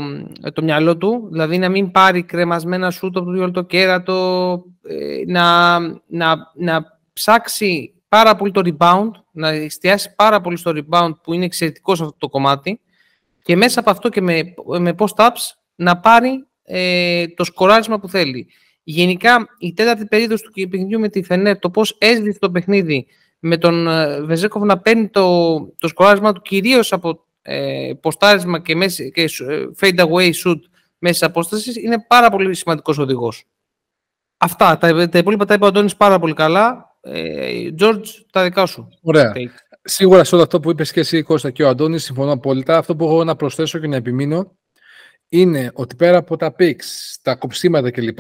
το 0.53 0.63
μυαλό 0.63 0.97
του, 0.97 1.29
δηλαδή 1.31 1.59
να 1.59 1.69
μην 1.69 1.91
πάρει 1.91 2.23
κρεμασμένα 2.23 2.91
σούτ 2.91 3.17
από 3.17 3.33
το 3.33 3.51
το 3.51 3.63
κέρατο, 3.63 4.65
ε, 4.83 5.23
να, 5.27 5.79
να, 6.07 6.37
να 6.55 6.99
ψάξει 7.13 7.95
πάρα 8.09 8.37
πολύ 8.37 8.51
το 8.51 8.61
rebound, 8.65 9.11
να 9.31 9.49
εστιάσει 9.49 10.15
πάρα 10.15 10.41
πολύ 10.41 10.57
στο 10.57 10.73
rebound 10.75 11.11
που 11.23 11.33
είναι 11.33 11.45
εξαιρετικό 11.45 11.95
σε 11.95 12.03
αυτό 12.03 12.15
το 12.19 12.29
κομμάτι 12.29 12.81
και 13.43 13.57
μέσα 13.57 13.81
από 13.81 13.91
αυτό 13.91 14.09
και 14.09 14.21
με, 14.21 14.55
με 14.79 14.95
post-ups 14.99 15.55
να 15.75 15.99
πάρει 15.99 16.47
ε, 16.65 17.29
το 17.29 17.45
σκοράρισμα 17.45 18.01
που 18.01 18.09
θέλει. 18.09 18.47
Γενικά 18.83 19.47
η 19.59 19.73
τέταρτη 19.73 20.07
περίοδος 20.07 20.43
του 20.43 20.69
παιχνιδιού 20.69 21.01
με 21.01 21.09
τη 21.09 21.23
Φενέρ, 21.23 21.59
το 21.59 21.71
πώς 21.71 21.97
έσβησε 21.99 22.39
το 22.39 22.51
παιχνίδι 22.51 23.07
με 23.39 23.57
τον 23.57 23.89
ε, 23.89 24.21
Βεζέκοβ 24.21 24.63
να 24.63 24.79
παίρνει 24.79 25.09
το, 25.09 25.59
το 25.79 25.89
σκοράρισμα 25.89 26.33
του 26.33 26.41
κυρίως 26.41 26.93
από 26.93 27.25
ε, 27.43 27.93
ποστάρισμα 28.01 28.61
και, 28.61 28.77
μέση, 28.77 29.11
και 29.11 29.23
ε, 29.23 29.65
fade 29.81 29.99
away 29.99 30.31
shoot 30.45 30.59
μέση 30.99 31.25
απόσταση 31.25 31.81
είναι 31.81 32.05
πάρα 32.09 32.31
πολύ 32.31 32.55
σημαντικός 32.55 32.99
οδηγός. 32.99 33.45
Αυτά. 34.37 34.79
Τα, 34.79 35.09
τα 35.09 35.19
υπόλοιπα 35.19 35.45
τα 35.45 35.55
είπε 35.55 35.65
ο 35.65 35.67
Αντώνης 35.67 35.97
πάρα 35.97 36.19
πολύ 36.19 36.35
καλά. 36.35 36.97
Ε, 37.01 37.69
George, 37.81 38.05
τα 38.33 38.43
δικά 38.43 38.67
σου. 38.67 38.89
Ωραία. 39.03 39.33
Σίγουρα 39.83 40.25
σε 40.25 40.35
όλο 40.35 40.45
αυτό 40.45 40.61
που 40.61 40.71
είπες 40.71 40.93
και 40.93 41.01
εσύ 41.01 41.23
Κώστα 41.23 41.51
και 41.51 41.63
ο 41.63 41.69
Αντώνης, 41.69 42.05
συμφωνώ 42.05 42.33
απόλυτα. 42.33 42.77
Αυτό 42.77 42.97
που 42.97 43.05
έχω 43.05 43.25
να 43.25 43.37
προσθέσω 43.37 43.79
και 43.79 43.87
να 43.87 43.97
επιμείνω 43.97 44.57
είναι 45.29 45.71
ότι 45.75 45.97
πέρα 45.97 46.19
από 46.19 46.37
τα 46.37 46.55
picks, 46.59 47.17
τα 47.23 47.35
κοψίματα 47.35 47.91
κλπ, 47.91 48.19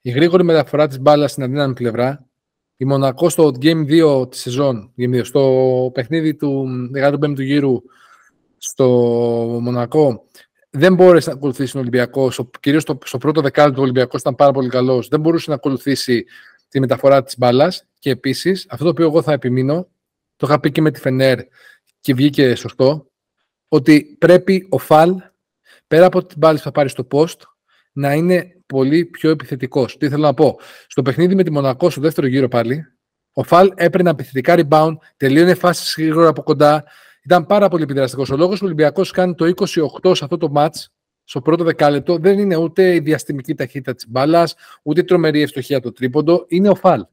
η 0.00 0.10
γρήγορη 0.10 0.44
μεταφορά 0.44 0.86
της 0.86 0.98
μπάλας 0.98 1.30
στην 1.30 1.42
αδύναμη 1.42 1.74
πλευρά, 1.74 2.26
η 2.76 2.84
Μονακό 2.84 3.28
στο 3.28 3.52
Game 3.60 3.86
2 4.22 4.30
της 4.30 4.40
σεζόν, 4.40 4.92
στο 5.22 5.90
παιχνίδι 5.94 6.34
του 6.34 6.66
15ου 6.94 7.40
γύρου 7.40 7.82
στο 8.64 8.88
Μονακό 9.62 10.24
δεν 10.70 10.94
μπόρεσε 10.94 11.30
να 11.30 11.36
ακολουθήσει 11.36 11.72
τον 11.72 11.80
Ολυμπιακό, 11.80 12.32
κυρίως 12.60 12.82
στο, 12.82 12.98
στο 13.04 13.18
πρώτο 13.18 13.40
δεκάλεπτο 13.40 13.76
του 13.76 13.82
Ολυμπιακός 13.82 14.20
ήταν 14.20 14.34
πάρα 14.34 14.52
πολύ 14.52 14.68
καλός. 14.68 15.08
Δεν 15.08 15.20
μπορούσε 15.20 15.50
να 15.50 15.56
ακολουθήσει 15.56 16.24
τη 16.68 16.80
μεταφορά 16.80 17.22
της 17.22 17.38
μπάλας. 17.38 17.84
Και 17.98 18.10
επίσης, 18.10 18.66
αυτό 18.68 18.84
το 18.84 18.90
οποίο 18.90 19.04
εγώ 19.04 19.22
θα 19.22 19.32
επιμείνω, 19.32 19.88
το 20.36 20.46
είχα 20.46 20.60
πει 20.60 20.70
και 20.70 20.80
με 20.80 20.90
τη 20.90 21.00
Φενέρ 21.00 21.38
και 22.00 22.14
βγήκε 22.14 22.54
σωστό, 22.54 23.10
ότι 23.68 24.16
πρέπει 24.18 24.66
ο 24.70 24.78
Φαλ, 24.78 25.14
πέρα 25.86 26.06
από 26.06 26.24
την 26.24 26.38
μπάλα 26.38 26.56
που 26.56 26.62
θα 26.62 26.72
πάρει 26.72 26.88
στο 26.88 27.06
post, 27.10 27.38
να 27.92 28.12
είναι 28.12 28.56
πολύ 28.66 29.04
πιο 29.04 29.30
επιθετικός. 29.30 29.96
Τι 29.96 30.08
θέλω 30.08 30.22
να 30.22 30.34
πω. 30.34 30.58
Στο 30.86 31.02
παιχνίδι 31.02 31.34
με 31.34 31.42
τη 31.42 31.50
Μονακό, 31.50 31.90
στο 31.90 32.00
δεύτερο 32.00 32.26
γύρο 32.26 32.48
πάλι, 32.48 32.84
ο 33.32 33.42
Φαλ 33.42 33.72
έπαιρνε 33.74 34.10
επιθετικά 34.10 34.54
rebound, 34.58 34.94
τελείωνε 35.16 35.54
φάσεις 35.54 35.94
γρήγορα 35.98 36.28
από 36.28 36.42
κοντά, 36.42 36.84
ήταν 37.24 37.46
πάρα 37.46 37.68
πολύ 37.68 37.82
επιδραστικός. 37.82 38.30
Ο 38.30 38.36
λόγος 38.36 38.58
που 38.58 38.64
ο 38.64 38.66
Ολυμπιακός 38.66 39.10
κάνει 39.10 39.34
το 39.34 39.52
28 40.02 40.16
σε 40.16 40.24
αυτό 40.24 40.36
το 40.36 40.52
match, 40.56 40.84
στο 41.24 41.40
πρώτο 41.40 41.64
δεκάλεπτο, 41.64 42.18
δεν 42.18 42.38
είναι 42.38 42.56
ούτε 42.56 42.94
η 42.94 42.98
διαστημική 42.98 43.54
ταχύτητα 43.54 43.94
της 43.94 44.08
μπάλας, 44.08 44.54
ούτε 44.82 45.00
η 45.00 45.04
τρομερή 45.04 45.42
ευστοχία 45.42 45.80
το 45.80 45.92
τρίποντο, 45.92 46.44
είναι 46.48 46.68
ο 46.68 46.74
φαλ. 46.74 47.04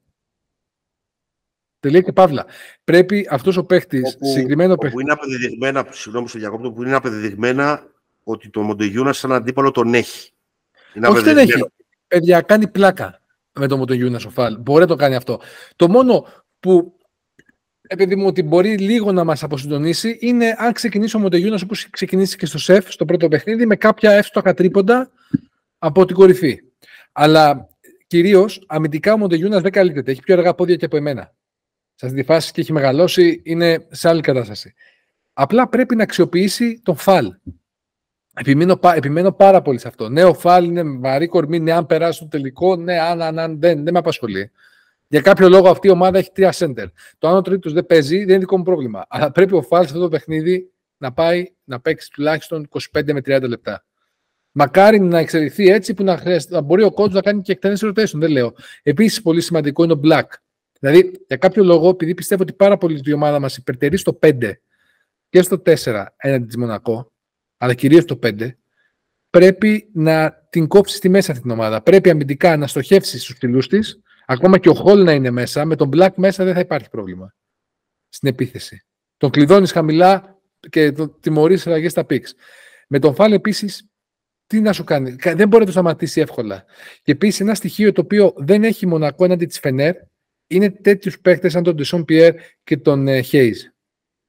Τελεία 1.79 2.01
και 2.01 2.13
παύλα. 2.13 2.45
Πρέπει 2.83 3.27
αυτός 3.29 3.57
ο 3.57 3.63
παίχτης, 3.63 4.17
συγκεκριμένο 4.21 4.75
παίχτη. 4.75 4.95
Που 4.95 5.01
είναι 5.01 5.11
απεδεδειγμένα, 5.11 5.87
συγγνώμη 5.89 6.27
στο 6.27 6.39
διακόπτω, 6.39 6.71
που 6.71 6.83
είναι 6.83 6.95
απεδεδειγμένα 6.95 7.83
ότι 8.23 8.49
το 8.49 8.61
Μοντεγιούνα 8.61 9.13
σαν 9.13 9.31
αντίπαλο 9.31 9.71
τον 9.71 9.93
έχει. 9.93 10.31
Είναι 10.93 11.07
Όχι 11.07 11.23
δεν 11.23 11.37
έχει. 11.37 11.65
Παιδιά, 12.07 12.41
κάνει 12.41 12.67
πλάκα 12.67 13.21
με 13.53 13.67
το 13.67 13.77
Μοντεγιούνα 13.77 14.19
ο 14.25 14.29
Φαλ. 14.29 14.57
Μπορεί 14.59 14.81
να 14.81 14.87
το 14.87 14.95
κάνει 14.95 15.15
αυτό. 15.15 15.41
Το 15.75 15.89
μόνο 15.89 16.27
που 16.59 16.97
επειδή 17.91 18.15
μου 18.15 18.25
ότι 18.25 18.43
μπορεί 18.43 18.77
λίγο 18.77 19.11
να 19.11 19.23
μας 19.23 19.43
αποσυντονίσει, 19.43 20.17
είναι 20.21 20.55
αν 20.57 20.73
ξεκινήσει 20.73 21.15
ο 21.15 21.19
Μοντεγιούνα 21.19 21.59
όπως 21.63 21.89
ξεκινήσει 21.89 22.37
και 22.37 22.45
στο 22.45 22.57
ΣΕΦ, 22.57 22.91
στο 22.91 23.05
πρώτο 23.05 23.27
παιχνίδι, 23.27 23.65
με 23.65 23.75
κάποια 23.75 24.11
εύστοχα 24.11 24.53
τρίποντα 24.53 25.11
από 25.77 26.05
την 26.05 26.15
κορυφή. 26.15 26.59
Αλλά 27.11 27.69
κυρίως 28.07 28.63
αμυντικά 28.67 29.13
ο 29.13 29.17
Μοντεγιούνας 29.17 29.61
δεν 29.61 29.71
καλύπτεται. 29.71 30.11
Έχει 30.11 30.21
πιο 30.21 30.35
αργά 30.35 30.53
πόδια 30.53 30.75
και 30.75 30.85
από 30.85 30.97
εμένα. 30.97 31.33
Σα 31.95 32.13
τη 32.13 32.23
φάση 32.23 32.51
και 32.51 32.61
έχει 32.61 32.73
μεγαλώσει, 32.73 33.41
είναι 33.45 33.87
σε 33.89 34.09
άλλη 34.09 34.21
κατάσταση. 34.21 34.73
Απλά 35.33 35.67
πρέπει 35.69 35.95
να 35.95 36.03
αξιοποιήσει 36.03 36.81
τον 36.83 36.95
φαλ. 36.95 37.33
Επιμένω, 38.33 38.79
επιμένω 38.95 39.31
πάρα 39.31 39.61
πολύ 39.61 39.79
σε 39.79 39.87
αυτό. 39.87 40.09
Ναι, 40.09 40.23
ο 40.23 40.33
φαλ 40.33 40.65
είναι 40.65 40.83
βαρύ 40.83 41.27
κορμί, 41.27 41.59
ναι, 41.59 41.71
αν 41.71 41.85
περάσει 41.85 42.19
το 42.19 42.27
τελικό, 42.27 42.75
ναι, 42.75 42.99
αν, 42.99 43.21
αν, 43.21 43.39
αν 43.39 43.59
δεν, 43.59 43.83
δεν 43.83 43.93
με 43.93 43.99
απασχολεί. 43.99 44.51
Για 45.11 45.21
κάποιο 45.21 45.49
λόγο 45.49 45.69
αυτή 45.69 45.87
η 45.87 45.89
ομάδα 45.89 46.17
έχει 46.17 46.31
τρία 46.31 46.53
center. 46.53 46.85
Το 47.17 47.27
άλλο 47.27 47.41
τρίτος 47.41 47.73
δεν 47.73 47.85
παίζει, 47.85 48.17
δεν 48.17 48.27
είναι 48.27 48.37
δικό 48.37 48.57
μου 48.57 48.63
πρόβλημα. 48.63 49.05
Αλλά 49.09 49.31
πρέπει 49.31 49.55
ο 49.55 49.61
Φάλς 49.61 49.87
σε 49.87 49.93
αυτό 49.93 50.03
το 50.03 50.09
παιχνίδι 50.09 50.71
να 50.97 51.13
πάει 51.13 51.53
να 51.63 51.79
παίξει 51.79 52.09
τουλάχιστον 52.11 52.67
25 52.69 53.13
με 53.13 53.21
30 53.25 53.47
λεπτά. 53.47 53.85
Μακάρι 54.51 54.99
να 54.99 55.19
εξελιχθεί 55.19 55.67
έτσι 55.67 55.93
που 55.93 56.03
να, 56.03 56.17
χρειάζεται, 56.17 56.55
να 56.55 56.61
μπορεί 56.61 56.83
ο 56.83 56.93
coach 56.95 57.09
να 57.09 57.21
κάνει 57.21 57.41
και 57.41 57.51
εκτενές 57.51 57.81
rotation. 57.83 58.13
Δεν 58.13 58.31
λέω. 58.31 58.53
Επίσης, 58.83 59.21
πολύ 59.21 59.41
σημαντικό 59.41 59.83
είναι 59.83 59.93
ο 59.93 59.99
Black. 60.03 60.25
Δηλαδή, 60.79 61.11
για 61.27 61.37
κάποιο 61.37 61.63
λόγο, 61.63 61.89
επειδή 61.89 62.13
πιστεύω 62.13 62.41
ότι 62.41 62.53
πάρα 62.53 62.77
πολύ 62.77 63.01
η 63.05 63.13
ομάδα 63.13 63.39
μας 63.39 63.57
υπερτερεί 63.57 63.97
στο 63.97 64.19
5 64.21 64.51
και 65.29 65.41
στο 65.41 65.61
4 65.65 66.05
έναντι 66.17 66.45
της 66.45 66.57
Μονακό, 66.57 67.11
αλλά 67.57 67.73
κυρίως 67.73 68.03
στο 68.03 68.19
5, 68.23 68.57
πρέπει 69.29 69.89
να 69.93 70.47
την 70.49 70.67
κόψει 70.67 70.95
στη 70.95 71.09
μέσα 71.09 71.31
αυτή 71.31 71.43
την 71.43 71.51
ομάδα. 71.51 71.81
Πρέπει 71.81 72.09
αμυντικά 72.09 72.57
να 72.57 72.67
στοχεύσει 72.67 73.19
στους 73.19 73.37
φιλούς 73.39 73.67
της 73.67 74.01
Ακόμα 74.31 74.57
και 74.57 74.69
ο 74.69 74.73
Χολ 74.73 75.03
να 75.03 75.11
είναι 75.11 75.29
μέσα, 75.29 75.65
με 75.65 75.75
τον 75.75 75.89
Black 75.93 76.11
μέσα 76.15 76.43
δεν 76.43 76.53
θα 76.53 76.59
υπάρχει 76.59 76.89
πρόβλημα 76.89 77.35
στην 78.09 78.29
επίθεση. 78.29 78.85
Τον 79.17 79.29
κλειδώνεις 79.29 79.71
χαμηλά 79.71 80.39
και 80.69 80.91
τον 80.91 81.17
τιμωρείς 81.19 81.67
αλλαγές 81.67 81.91
στα 81.91 82.05
πίξ. 82.05 82.33
Με 82.87 82.99
τον 82.99 83.15
Φάλ 83.15 83.31
επίσης, 83.31 83.89
τι 84.47 84.61
να 84.61 84.73
σου 84.73 84.83
κάνει. 84.83 85.11
Δεν 85.11 85.47
μπορεί 85.47 85.59
να 85.59 85.65
το 85.65 85.71
σταματήσει 85.71 86.21
εύκολα. 86.21 86.65
Και 87.01 87.11
επίσης 87.11 87.39
ένα 87.39 87.55
στοιχείο 87.55 87.91
το 87.91 88.01
οποίο 88.01 88.33
δεν 88.37 88.63
έχει 88.63 88.85
μονακό 88.85 89.23
έναντι 89.25 89.45
της 89.45 89.59
Φενέρ 89.59 89.95
είναι 90.47 90.69
τέτοιους 90.69 91.19
παίκτες 91.19 91.51
σαν 91.51 91.63
τον 91.63 91.75
Ντεσόν 91.75 92.05
Πιέρ 92.05 92.35
και 92.63 92.77
τον 92.77 93.23
Χέιζ. 93.23 93.63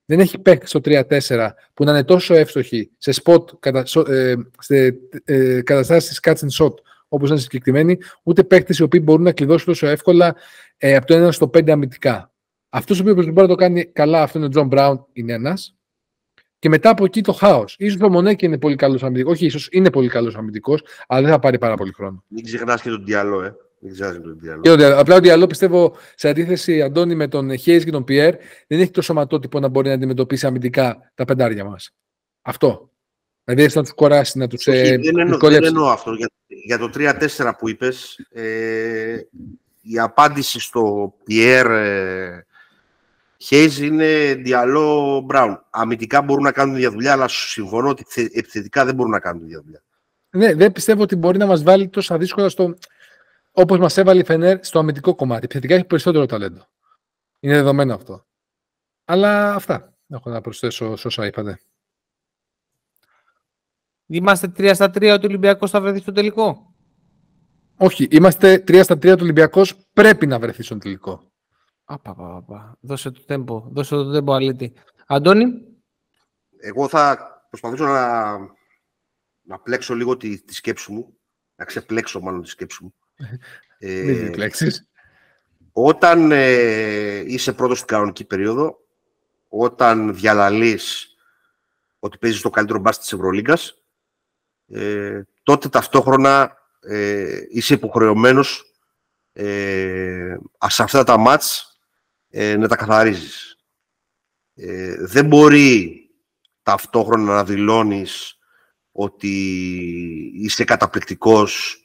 Δεν 0.05 0.21
έχει 0.21 0.38
παίκτη 0.38 0.67
στο 0.67 0.81
3-4 0.85 1.51
που 1.75 1.85
να 1.85 1.91
είναι 1.91 2.05
τόσο 2.05 2.35
εύστοχοι 2.35 2.91
σε 2.99 3.23
spot, 3.23 3.59
κατα, 3.59 3.85
ε, 4.12 4.35
σε 4.59 4.99
ε, 5.25 5.62
καταστάσεις 5.62 6.21
catch 6.23 6.37
and 6.37 6.65
shot 6.65 6.75
όπως 7.12 7.31
είναι 7.31 7.38
συγκεκριμένοι, 7.38 7.98
ούτε 8.22 8.44
παίκτες 8.44 8.79
οι 8.79 8.83
οποίοι 8.83 9.01
μπορούν 9.05 9.22
να 9.25 9.33
κλειδώσουν 9.33 9.66
τόσο 9.66 9.87
εύκολα 9.87 10.37
ε, 10.77 10.96
από 10.96 11.07
το 11.07 11.27
1 11.27 11.33
στο 11.33 11.46
5 11.46 11.70
αμυντικά. 11.70 12.33
Αυτός 12.68 12.98
ο 12.98 13.03
οποίος 13.03 13.27
μπορεί 13.27 13.40
να 13.40 13.46
το 13.46 13.55
κάνει 13.55 13.85
καλά, 13.85 14.22
αυτό 14.22 14.38
είναι 14.38 14.46
ο 14.46 14.51
Τζον 14.51 14.66
Μπράουν, 14.66 15.07
είναι 15.12 15.33
ένας. 15.33 15.77
Και 16.59 16.68
μετά 16.68 16.90
από 16.90 17.05
εκεί 17.05 17.20
το 17.22 17.33
χάος. 17.33 17.77
Ίσως 17.90 18.07
ο 18.07 18.09
Μονέκε 18.09 18.44
είναι 18.44 18.59
πολύ 18.59 18.77
καλός 18.77 19.03
αμυντικός. 19.03 19.33
Όχι, 19.33 19.46
ίσως 19.46 19.68
είναι 19.72 19.90
πολύ 19.90 20.09
καλός 20.09 20.37
αμυντικός, 20.37 20.85
αλλά 21.07 21.22
δεν 21.22 21.31
θα 21.31 21.38
πάρει 21.38 21.59
πάρα 21.59 21.75
πολύ 21.75 21.92
χρόνο. 21.92 22.25
Μην 22.29 22.44
ξεχνάς 22.44 22.83
και 22.83 22.88
τον 22.88 23.05
Διαλό, 23.05 23.42
ε. 23.42 23.55
Μην 23.79 23.92
ξεχνάς 23.92 24.20
τον 24.20 24.38
Διαλό. 24.40 24.98
απλά 24.98 25.16
ο 25.16 25.20
Διαλό 25.20 25.46
πιστεύω 25.46 25.96
σε 26.14 26.29
αντίθεση 26.29 26.83
Αντώνη 26.83 27.14
με 27.14 27.29
τον 27.29 27.57
Χολ 27.57 27.85
και 27.85 27.90
τον 27.90 28.05
Πιέρ 28.05 28.35
δεν 28.66 28.81
έχει 28.81 28.90
το 28.90 29.03
σωματότυπο 29.03 29.61
να 29.61 29.68
μπορεί 29.68 29.88
να 29.88 29.94
αντιμετωπίσει 29.94 30.46
αμυντικά 30.46 31.12
τα 31.14 31.25
πεντάρια 31.25 31.64
μας. 31.64 31.90
Αυτό. 32.42 32.91
Δηλαδή 33.44 33.62
έτσι 33.62 33.76
να 33.76 33.83
τους 33.83 33.92
κουράσει, 33.92 34.38
να 34.38 34.46
τους. 34.46 34.66
Ε, 34.66 34.98
δεν, 35.02 35.18
εννο, 35.18 35.38
δεν 35.38 35.64
εννοώ 35.64 35.88
αυτό. 35.88 36.12
Για, 36.12 36.31
για 36.46 36.78
το 36.78 36.90
3-4 36.94 37.52
που 37.59 37.68
είπες, 37.68 38.26
ε, 38.31 39.20
η 39.83 39.98
απάντηση 39.98 40.61
στο 40.61 41.14
Πιέρ 41.24 41.70
ε, 41.70 42.46
Χέιζ 43.37 43.78
είναι 43.78 44.35
διαλό 44.35 45.20
Μπράουν. 45.20 45.64
Αμυντικά 45.70 46.22
μπορούν 46.22 46.42
να 46.44 46.52
κάνουν 46.52 46.90
δουλειά, 46.90 47.12
αλλά 47.12 47.28
συμφωνώ 47.28 47.88
ότι 47.88 48.05
επιθετικά 48.33 48.85
δεν 48.85 48.94
μπορούν 48.94 49.12
να 49.12 49.20
κάνουν 49.20 49.40
δουλειά. 49.40 49.83
Ναι, 50.31 50.55
δεν 50.55 50.72
πιστεύω 50.72 51.02
ότι 51.02 51.16
μπορεί 51.16 51.38
να 51.38 51.46
μας 51.46 51.62
βάλει 51.62 51.88
τόσα 51.88 52.18
δύσκολα 52.18 52.48
στο. 52.48 52.74
Όπως 53.52 53.78
μας 53.78 53.96
έβαλε 53.96 54.20
η 54.20 54.24
Φενέρ 54.24 54.59
στο 54.64 54.78
αμυντικό 54.78 55.14
κομμάτι. 55.14 55.44
Επιθετικά 55.44 55.74
έχει 55.74 55.85
περισσότερο 55.85 56.26
ταλέντο. 56.26 56.68
Είναι 57.40 57.55
δεδομένο 57.55 57.94
αυτό. 57.94 58.26
Αλλά 59.05 59.55
αυτά 59.55 59.94
έχω 60.09 60.31
να 60.31 60.40
προσθέσω 60.40 60.96
σε 60.96 61.07
όσα 61.07 61.26
είπατε. 61.26 61.61
Είμαστε 64.14 64.53
3 64.57 64.70
στα 64.75 64.87
3 64.87 65.12
ότι 65.14 65.27
ο 65.27 65.29
Ολυμπιακός 65.29 65.70
θα 65.70 65.81
βρεθεί 65.81 65.98
στο 65.98 66.12
τελικό; 66.12 66.75
Όχι, 67.77 68.09
είμαστε 68.11 68.64
3 68.66 68.81
στα 68.83 68.94
3 68.94 69.01
του 69.01 69.18
Ολυμπιακός 69.20 69.77
πρέπει 69.92 70.27
να 70.27 70.38
βρεθεί 70.38 70.62
στο 70.62 70.79
τελικό. 70.79 71.33
Απα, 71.85 72.44
Δώσε 72.81 73.11
το 73.11 73.25
τέμπο, 73.25 73.68
δώσε 73.70 73.94
το 73.94 74.12
τέμπο 74.12 74.33
αλήτη. 74.33 74.72
Αντώνη; 75.07 75.44
Εγώ 76.59 76.88
θα 76.88 77.18
προσπαθήσω 77.48 77.85
να, 77.85 78.38
να 79.42 79.59
πλέξω 79.62 79.94
λίγο 79.94 80.16
τη, 80.16 80.42
τη 80.42 80.55
σκέψη 80.55 80.92
μου, 80.92 81.18
να 81.55 81.64
ξεπλέξω 81.64 82.20
μάλλον 82.20 82.42
τη 82.42 82.48
σκέψη 82.48 82.85
μου. 82.85 82.94
ε, 83.79 84.03
Μην 84.03 84.33
πλέξεις. 84.33 84.88
Όταν 85.72 86.33
ε, 86.33 87.22
είσαι 87.27 87.53
πρώτος 87.53 87.77
στην 87.77 87.88
κανονική 87.88 88.25
περίοδο, 88.25 88.77
όταν 89.48 90.14
διαλαλείς 90.14 91.07
ότι 91.98 92.18
παίζεις 92.18 92.40
το 92.40 92.51
καλύτερο 92.51 92.79
μπάσκετ 92.79 93.03
της 93.03 93.12
Ευρωλίγκας, 93.12 93.82
ε, 94.72 95.22
τότε 95.42 95.68
ταυτόχρονα 95.68 96.56
ε, 96.80 97.38
είσαι 97.50 97.74
υποχρεωμένος 97.74 98.64
ε, 99.32 100.37
σε 100.66 100.82
αυτά 100.82 101.04
τα 101.04 101.16
μάτς 101.16 101.78
ε, 102.28 102.56
να 102.56 102.68
τα 102.68 102.76
καθαρίζεις. 102.76 103.56
Ε, 104.54 104.96
δεν 104.98 105.26
μπορεί 105.26 105.96
ταυτόχρονα 106.62 107.35
να 107.35 107.44
δηλώνεις 107.44 108.38
ότι 108.92 109.30
είσαι 110.35 110.64
καταπληκτικός 110.64 111.76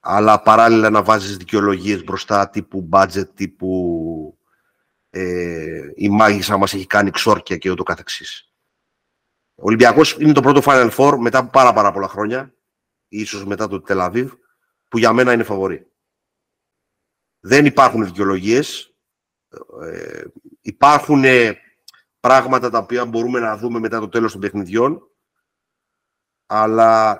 αλλά 0.00 0.42
παράλληλα 0.42 0.90
να 0.90 1.02
βάζεις 1.02 1.36
δικαιολογίες 1.36 2.04
μπροστά 2.04 2.50
τύπου 2.50 2.88
budget, 2.92 3.28
τύπου 3.34 4.38
ε, 5.10 5.80
η 5.94 6.08
μάγισσα 6.08 6.56
μας 6.56 6.74
έχει 6.74 6.86
κάνει 6.86 7.10
ξόρκια 7.10 7.56
και 7.56 7.70
ούτω 7.70 7.82
καθεξής. 7.82 8.49
Ο 9.60 9.66
Ολυμπιακός 9.66 10.16
είναι 10.18 10.32
το 10.32 10.40
πρώτο 10.40 10.60
Final 10.64 10.90
Four 10.90 11.16
μετά 11.18 11.38
από 11.38 11.50
πάρα 11.50 11.72
πάρα 11.72 11.92
πολλά 11.92 12.08
χρόνια, 12.08 12.54
ίσως 13.08 13.44
μετά 13.44 13.68
το 13.68 13.80
Τελαβίβ, 13.80 14.32
που 14.88 14.98
για 14.98 15.12
μένα 15.12 15.32
είναι 15.32 15.42
φαβορή. 15.42 15.86
Δεν 17.40 17.66
υπάρχουν 17.66 18.04
δικαιολογίες. 18.04 18.94
Ε, 19.82 20.24
υπάρχουν 20.60 21.24
πράγματα 22.20 22.70
τα 22.70 22.78
οποία 22.78 23.04
μπορούμε 23.04 23.40
να 23.40 23.56
δούμε 23.56 23.78
μετά 23.78 24.00
το 24.00 24.08
τέλος 24.08 24.32
των 24.32 24.40
παιχνιδιών, 24.40 25.10
αλλά 26.46 27.10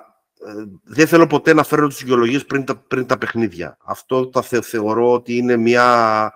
ε, 0.45 0.65
δεν 0.83 1.07
θέλω 1.07 1.27
ποτέ 1.27 1.53
να 1.53 1.63
φέρω 1.63 1.87
τις 1.87 1.97
δικαιολογίες 1.97 2.45
πριν 2.45 2.65
τα, 2.65 2.77
πριν 2.77 3.05
τα 3.05 3.17
παιχνίδια. 3.17 3.77
Αυτό 3.83 4.29
το 4.29 4.41
θεωρώ 4.41 5.11
ότι 5.11 5.37
είναι 5.37 5.57
μια 5.57 6.33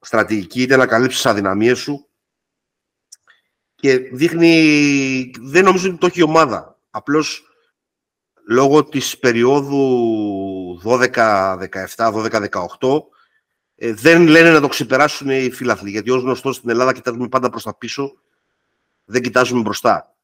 στρατηγική, 0.00 0.62
είτε 0.62 0.76
να 0.76 0.86
καλύψεις 0.86 1.22
τις 1.22 1.30
αδυναμίες 1.30 1.78
σου 1.78 2.07
και 3.80 3.98
δείχνει, 3.98 5.30
δεν 5.40 5.64
νομίζω 5.64 5.88
ότι 5.88 5.98
το 5.98 6.06
έχει 6.06 6.20
η 6.20 6.22
ομάδα. 6.22 6.78
Απλώς 6.90 7.42
λόγω 8.48 8.84
της 8.84 9.18
περίοδου 9.18 10.80
12, 10.84 11.58
17, 11.96 12.12
12, 12.12 12.48
18 12.78 13.02
δεν 13.78 14.26
λένε 14.26 14.50
να 14.50 14.60
το 14.60 14.68
ξεπεράσουν 14.68 15.30
οι 15.30 15.50
φίλαθλοι. 15.50 15.90
Γιατί 15.90 16.10
ως 16.10 16.22
γνωστός 16.22 16.56
στην 16.56 16.70
Ελλάδα 16.70 16.92
κοιτάζουμε 16.92 17.28
πάντα 17.28 17.50
προς 17.50 17.62
τα 17.62 17.74
πίσω, 17.74 18.12
δεν 19.04 19.22
κοιτάζουμε 19.22 19.60
μπροστά. 19.60 20.14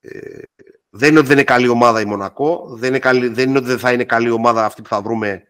Ε, 0.00 0.42
δεν 0.90 1.10
είναι 1.10 1.18
ότι 1.18 1.28
δεν 1.28 1.36
είναι 1.36 1.46
καλή 1.46 1.68
ομάδα 1.68 2.00
η 2.00 2.04
Μονακό, 2.04 2.76
δεν 2.76 2.88
είναι, 2.88 2.98
καλή, 2.98 3.28
δεν 3.28 3.48
είναι 3.48 3.58
ότι 3.58 3.66
δεν 3.66 3.78
θα 3.78 3.92
είναι 3.92 4.04
καλή 4.04 4.30
ομάδα 4.30 4.64
αυτή 4.64 4.82
που 4.82 4.88
θα 4.88 5.02
βρούμε 5.02 5.42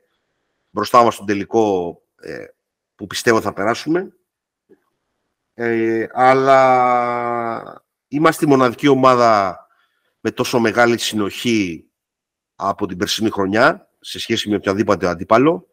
μπροστά 0.70 1.02
μας 1.02 1.14
στον 1.14 1.26
τελικό 1.26 1.96
ε, 2.16 2.44
που 2.94 3.06
πιστεύω 3.06 3.40
θα 3.40 3.52
περάσουμε. 3.52 4.12
Ε, 5.54 6.06
αλλά 6.12 7.84
είμαστε 8.08 8.44
η 8.44 8.48
μοναδική 8.48 8.88
ομάδα 8.88 9.58
με 10.20 10.30
τόσο 10.30 10.58
μεγάλη 10.58 10.98
συνοχή 10.98 11.86
από 12.54 12.86
την 12.86 12.96
περσινή 12.96 13.30
χρονιά 13.30 13.90
σε 14.00 14.18
σχέση 14.18 14.48
με 14.48 14.56
οποιαδήποτε 14.56 15.06
αντίπαλο. 15.06 15.66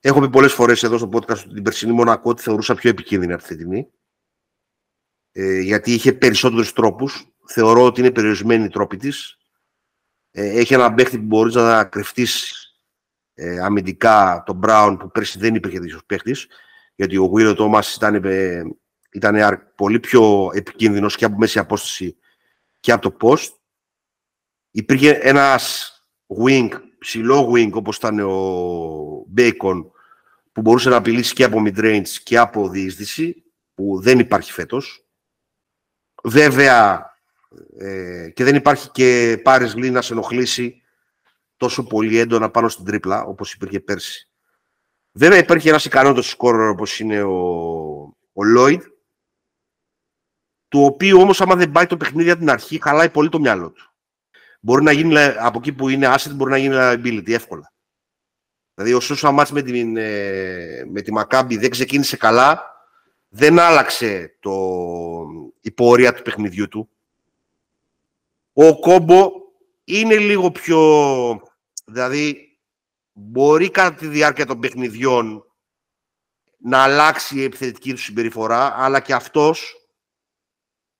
Έχω 0.00 0.20
πει 0.20 0.30
πολλές 0.30 0.52
φορές 0.52 0.82
εδώ 0.82 0.98
στο 0.98 1.08
podcast 1.12 1.38
ότι 1.44 1.54
την 1.54 1.62
περσινή 1.62 1.92
Μονακό 1.92 2.34
τη 2.34 2.42
θεωρούσα 2.42 2.74
πιο 2.74 2.90
επικίνδυνη 2.90 3.32
αυτή 3.32 3.48
τη 3.48 3.54
στιγμή. 3.54 3.90
Ε, 5.32 5.60
γιατί 5.60 5.92
είχε 5.92 6.12
περισσότερους 6.12 6.72
τρόπους 6.72 7.26
θεωρώ 7.46 7.84
ότι 7.84 8.00
είναι 8.00 8.10
περιορισμένη 8.10 8.64
η 8.64 8.68
τρόπη 8.68 8.96
της. 8.96 9.38
Ε, 10.30 10.58
έχει 10.58 10.74
ένα 10.74 10.94
παίχτη 10.94 11.18
που 11.18 11.24
μπορείς 11.24 11.54
να 11.54 11.84
κρυφτείς 11.84 12.64
ε, 13.34 13.60
αμυντικά 13.60 14.42
τον 14.46 14.56
Μπράουν 14.56 14.96
που 14.96 15.10
πέρσι 15.10 15.38
δεν 15.38 15.54
υπήρχε 15.54 15.78
τέτοιος 15.78 16.04
παίχτης. 16.06 16.46
Γιατί 16.96 17.16
ο 17.16 17.24
Γουίλο 17.24 17.54
Τόμας 17.54 17.94
ήταν, 17.94 18.24
ε, 18.24 18.62
ήταν 19.12 19.62
πολύ 19.74 20.00
πιο 20.00 20.50
επικίνδυνος 20.54 21.16
και 21.16 21.24
από 21.24 21.36
μέση 21.36 21.58
απόσταση 21.58 22.16
και 22.80 22.92
από 22.92 23.10
το 23.10 23.16
post. 23.20 23.50
Υπήρχε 24.70 25.10
ένας 25.10 25.92
wing, 26.44 26.68
ψηλό 26.98 27.52
wing 27.52 27.70
όπως 27.72 27.96
ήταν 27.96 28.20
ο 28.20 29.24
Μπέικον 29.26 29.90
που 30.52 30.60
μπορούσε 30.60 30.88
να 30.88 30.96
απειλήσει 30.96 31.34
και 31.34 31.44
από 31.44 31.62
mid-range 31.66 32.08
και 32.22 32.38
από 32.38 32.68
διείσδυση 32.68 33.44
που 33.74 34.00
δεν 34.00 34.18
υπάρχει 34.18 34.52
φέτος. 34.52 35.06
Βέβαια, 36.22 37.10
ε, 37.78 38.30
και 38.34 38.44
δεν 38.44 38.54
υπάρχει 38.54 38.90
και 38.90 39.40
Πάρης 39.42 39.74
Λί 39.74 39.90
να 39.90 40.02
σε 40.02 40.12
ενοχλήσει 40.12 40.82
τόσο 41.56 41.86
πολύ 41.86 42.18
έντονα 42.18 42.50
πάνω 42.50 42.68
στην 42.68 42.84
τρίπλα, 42.84 43.24
όπως 43.24 43.52
υπήρχε 43.52 43.80
πέρσι. 43.80 44.30
Βέβαια 45.18 45.38
υπάρχει 45.38 45.68
ένας 45.68 45.84
ικανότητος 45.84 46.28
σκόρερ 46.28 46.68
όπως 46.68 47.00
είναι 47.00 47.22
ο, 47.22 47.36
ο 48.32 48.42
Lloyd, 48.56 48.80
του 50.68 50.82
οποίου 50.84 51.20
όμως 51.20 51.40
άμα 51.40 51.54
δεν 51.54 51.70
πάει 51.70 51.86
το 51.86 51.96
παιχνίδι 51.96 52.30
από 52.30 52.38
την 52.38 52.50
αρχή, 52.50 52.82
χαλάει 52.82 53.10
πολύ 53.10 53.28
το 53.28 53.40
μυαλό 53.40 53.70
του. 53.70 53.90
Μπορεί 54.60 54.82
να 54.82 54.92
γίνει 54.92 55.18
από 55.18 55.58
εκεί 55.58 55.72
που 55.72 55.88
είναι 55.88 56.14
asset, 56.14 56.30
μπορεί 56.34 56.50
να 56.50 56.56
γίνει 56.56 56.74
liability 56.78 57.30
εύκολα. 57.30 57.72
Δηλαδή 58.74 58.94
ο 58.94 59.00
Σούσα 59.00 59.30
μάτς 59.30 59.52
με, 59.52 59.62
την, 59.62 59.96
ε, 59.96 60.84
με 60.90 61.00
τη 61.00 61.12
Μακάμπη 61.12 61.56
δεν 61.56 61.70
ξεκίνησε 61.70 62.16
καλά, 62.16 62.62
δεν 63.28 63.58
άλλαξε 63.58 64.36
το, 64.40 64.52
η 65.60 65.70
πορεία 65.70 66.14
του 66.14 66.22
παιχνιδιού 66.22 66.68
του. 66.68 66.88
Ο 68.52 68.78
Κόμπο 68.78 69.30
είναι 69.84 70.16
λίγο 70.16 70.50
πιο... 70.50 70.80
Δηλαδή, 71.84 72.45
μπορεί 73.18 73.70
κατά 73.70 73.96
τη 73.96 74.06
διάρκεια 74.06 74.46
των 74.46 74.60
παιχνιδιών 74.60 75.44
να 76.58 76.82
αλλάξει 76.82 77.36
η 77.38 77.42
επιθετική 77.42 77.92
του 77.92 78.00
συμπεριφορά, 78.00 78.74
αλλά 78.76 79.00
και 79.00 79.14
αυτός, 79.14 79.88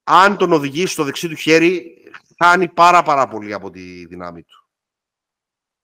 αν 0.04 0.36
τον 0.36 0.52
οδηγήσει 0.52 0.92
στο 0.92 1.04
δεξί 1.04 1.28
του 1.28 1.34
χέρι, 1.34 2.02
χάνει 2.42 2.68
πάρα 2.68 3.02
πάρα 3.02 3.28
πολύ 3.28 3.52
από 3.52 3.70
τη 3.70 4.06
δύναμη 4.06 4.42
του. 4.42 4.68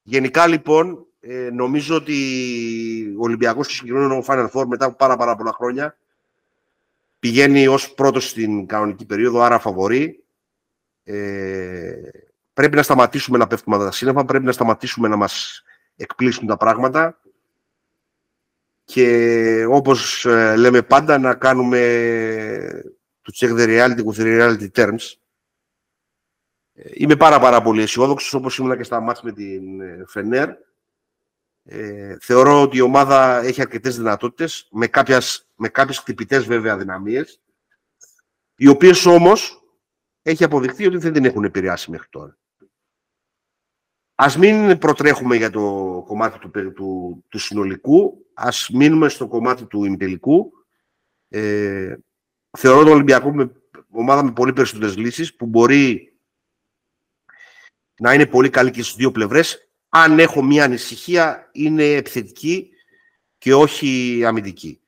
Γενικά, 0.03 0.47
λοιπόν, 0.47 1.07
ε, 1.21 1.51
νομίζω 1.53 1.97
ότι 1.97 3.15
ο 3.19 3.23
Ολυμπιακός 3.23 3.67
και 3.67 3.75
συγκεκριμένο 3.75 4.17
ο 4.17 4.25
Final 4.27 4.51
Four 4.51 4.67
μετά 4.67 4.85
από 4.85 4.97
πάρα 4.97 5.17
πάρα 5.17 5.37
πολλά 5.37 5.53
χρόνια 5.53 5.97
πηγαίνει 7.19 7.67
ως 7.67 7.95
πρώτος 7.95 8.29
στην 8.29 8.67
κανονική 8.67 9.07
περίοδο, 9.07 9.41
άρα 9.41 9.59
φαβορεί 9.59 10.25
ε, 11.05 11.95
πρέπει 12.53 12.77
να 12.77 12.83
σταματήσουμε 12.83 13.39
να 13.39 13.47
πέφτουμε 13.47 13.79
τα 13.79 13.91
σύννεφα, 13.91 14.25
πρέπει 14.25 14.45
να 14.45 14.53
σταματήσουμε 14.53 15.09
να 15.09 15.17
μας 15.17 15.63
εκπλήσουν 15.97 16.47
τα 16.47 16.57
πράγματα 16.57 17.21
και 18.85 19.67
όπως 19.69 20.25
ε, 20.25 20.57
λέμε 20.57 20.83
πάντα 20.83 21.19
να 21.19 21.35
κάνουμε 21.35 22.83
το 23.23 23.33
check 23.37 23.59
the 23.59 23.67
reality 23.67 24.05
with 24.05 24.21
the 24.21 24.41
reality 24.41 24.71
terms. 24.75 25.15
Ε, 26.75 26.91
είμαι 26.95 27.17
πάρα 27.17 27.41
πάρα 27.41 27.63
πολύ 27.63 27.83
αισιόδοξος 27.83 28.35
όπως 28.35 28.59
ήμουν 28.59 28.77
και 28.77 28.83
στα 28.83 29.01
μάτς 29.01 29.23
με 29.23 29.33
την 29.33 29.81
ε, 29.81 30.05
Φενέρ. 30.07 30.51
Ε, 31.65 32.17
θεωρώ 32.21 32.63
ότι 32.63 32.77
η 32.77 32.81
ομάδα 32.81 33.43
έχει 33.43 33.61
αρκετές 33.61 33.97
δυνατότητες, 33.97 34.69
με, 34.71 34.87
κάποιες, 34.87 35.49
με 35.57 35.69
κάποιες 35.69 35.99
χτυπητές 35.99 36.45
βέβαια 36.45 36.77
δυναμίες, 36.77 37.41
οι 38.57 38.67
οποίες 38.67 39.07
όμως 39.07 39.63
έχει 40.23 40.45
αποδειχθεί 40.45 40.87
ότι 40.87 40.97
δεν 40.97 41.13
την 41.13 41.25
έχουν 41.25 41.45
επηρεάσει 41.45 41.91
μέχρι 41.91 42.09
τώρα. 42.11 42.39
Ας 44.15 44.37
μην 44.37 44.79
προτρέχουμε 44.79 45.37
για 45.37 45.51
το 45.51 45.61
κομμάτι 46.07 46.39
του, 46.39 46.51
του, 46.75 47.25
του 47.29 47.39
συνολικού, 47.39 48.27
ας 48.35 48.69
μείνουμε 48.73 49.09
στο 49.09 49.29
κομμάτι 49.29 49.65
του 49.65 49.85
ημιτελικού. 49.85 50.53
Ε, 51.29 51.95
θεωρώ 52.59 52.83
τον 52.83 52.93
Ολυμπιακό 52.93 53.35
με 53.35 53.53
ομάδα 53.91 54.23
με 54.23 54.33
πολύ 54.33 54.53
περισσότερες 54.53 54.97
λύσεις 54.97 55.37
που 55.37 55.47
μπορεί 55.47 56.17
να 58.01 58.15
είναι 58.15 58.27
πολύ 58.27 58.51
καλή 58.51 58.71
και 58.71 58.83
στις 58.83 58.95
δύο 58.95 59.11
πλευρές. 59.11 59.71
Αν 59.89 60.19
έχω 60.19 60.43
μία 60.43 60.65
ανησυχία, 60.65 61.51
είναι 61.53 61.85
επιθετική 61.85 62.71
και 63.39 63.55
όχι 63.55 64.23
αμυντική. 64.25 64.81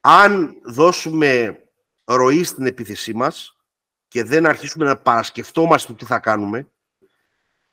Αν 0.00 0.60
δώσουμε 0.64 1.62
ροή 2.04 2.44
στην 2.44 2.66
επίθεσή 2.66 3.14
μας, 3.14 3.58
και 4.08 4.24
δεν 4.24 4.46
αρχίσουμε 4.46 4.84
να 4.84 4.96
παρασκεφτόμαστε 4.96 5.92
τι 5.92 6.04
θα 6.04 6.18
κάνουμε, 6.18 6.68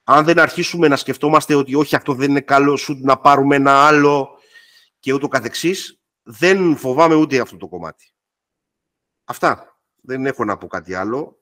αν 0.08 0.26
δεν 0.26 0.40
αρχίσουμε 0.40 0.88
να 0.88 0.96
σκεφτόμαστε 0.96 1.56
ότι 1.56 1.76
όχι 1.76 1.96
αυτό 1.96 2.14
δεν 2.14 2.30
είναι 2.30 2.42
καλό 2.42 2.76
σου 2.76 3.00
να 3.02 3.18
πάρουμε 3.18 3.56
ένα 3.56 3.88
άλλο 3.88 4.30
και 5.00 5.14
ούτω 5.14 5.28
καθεξής, 5.28 6.00
δεν 6.24 6.78
φοβάμαι 6.78 7.16
ούτε 7.16 7.40
αυτό 7.40 7.58
το 7.58 7.68
κομμάτι. 7.68 8.12
Αυτά. 9.26 9.80
Δεν 10.02 10.26
έχω 10.26 10.46
να 10.46 10.58
πω 10.58 10.68
κάτι 10.68 10.94
άλλο. 10.94 11.40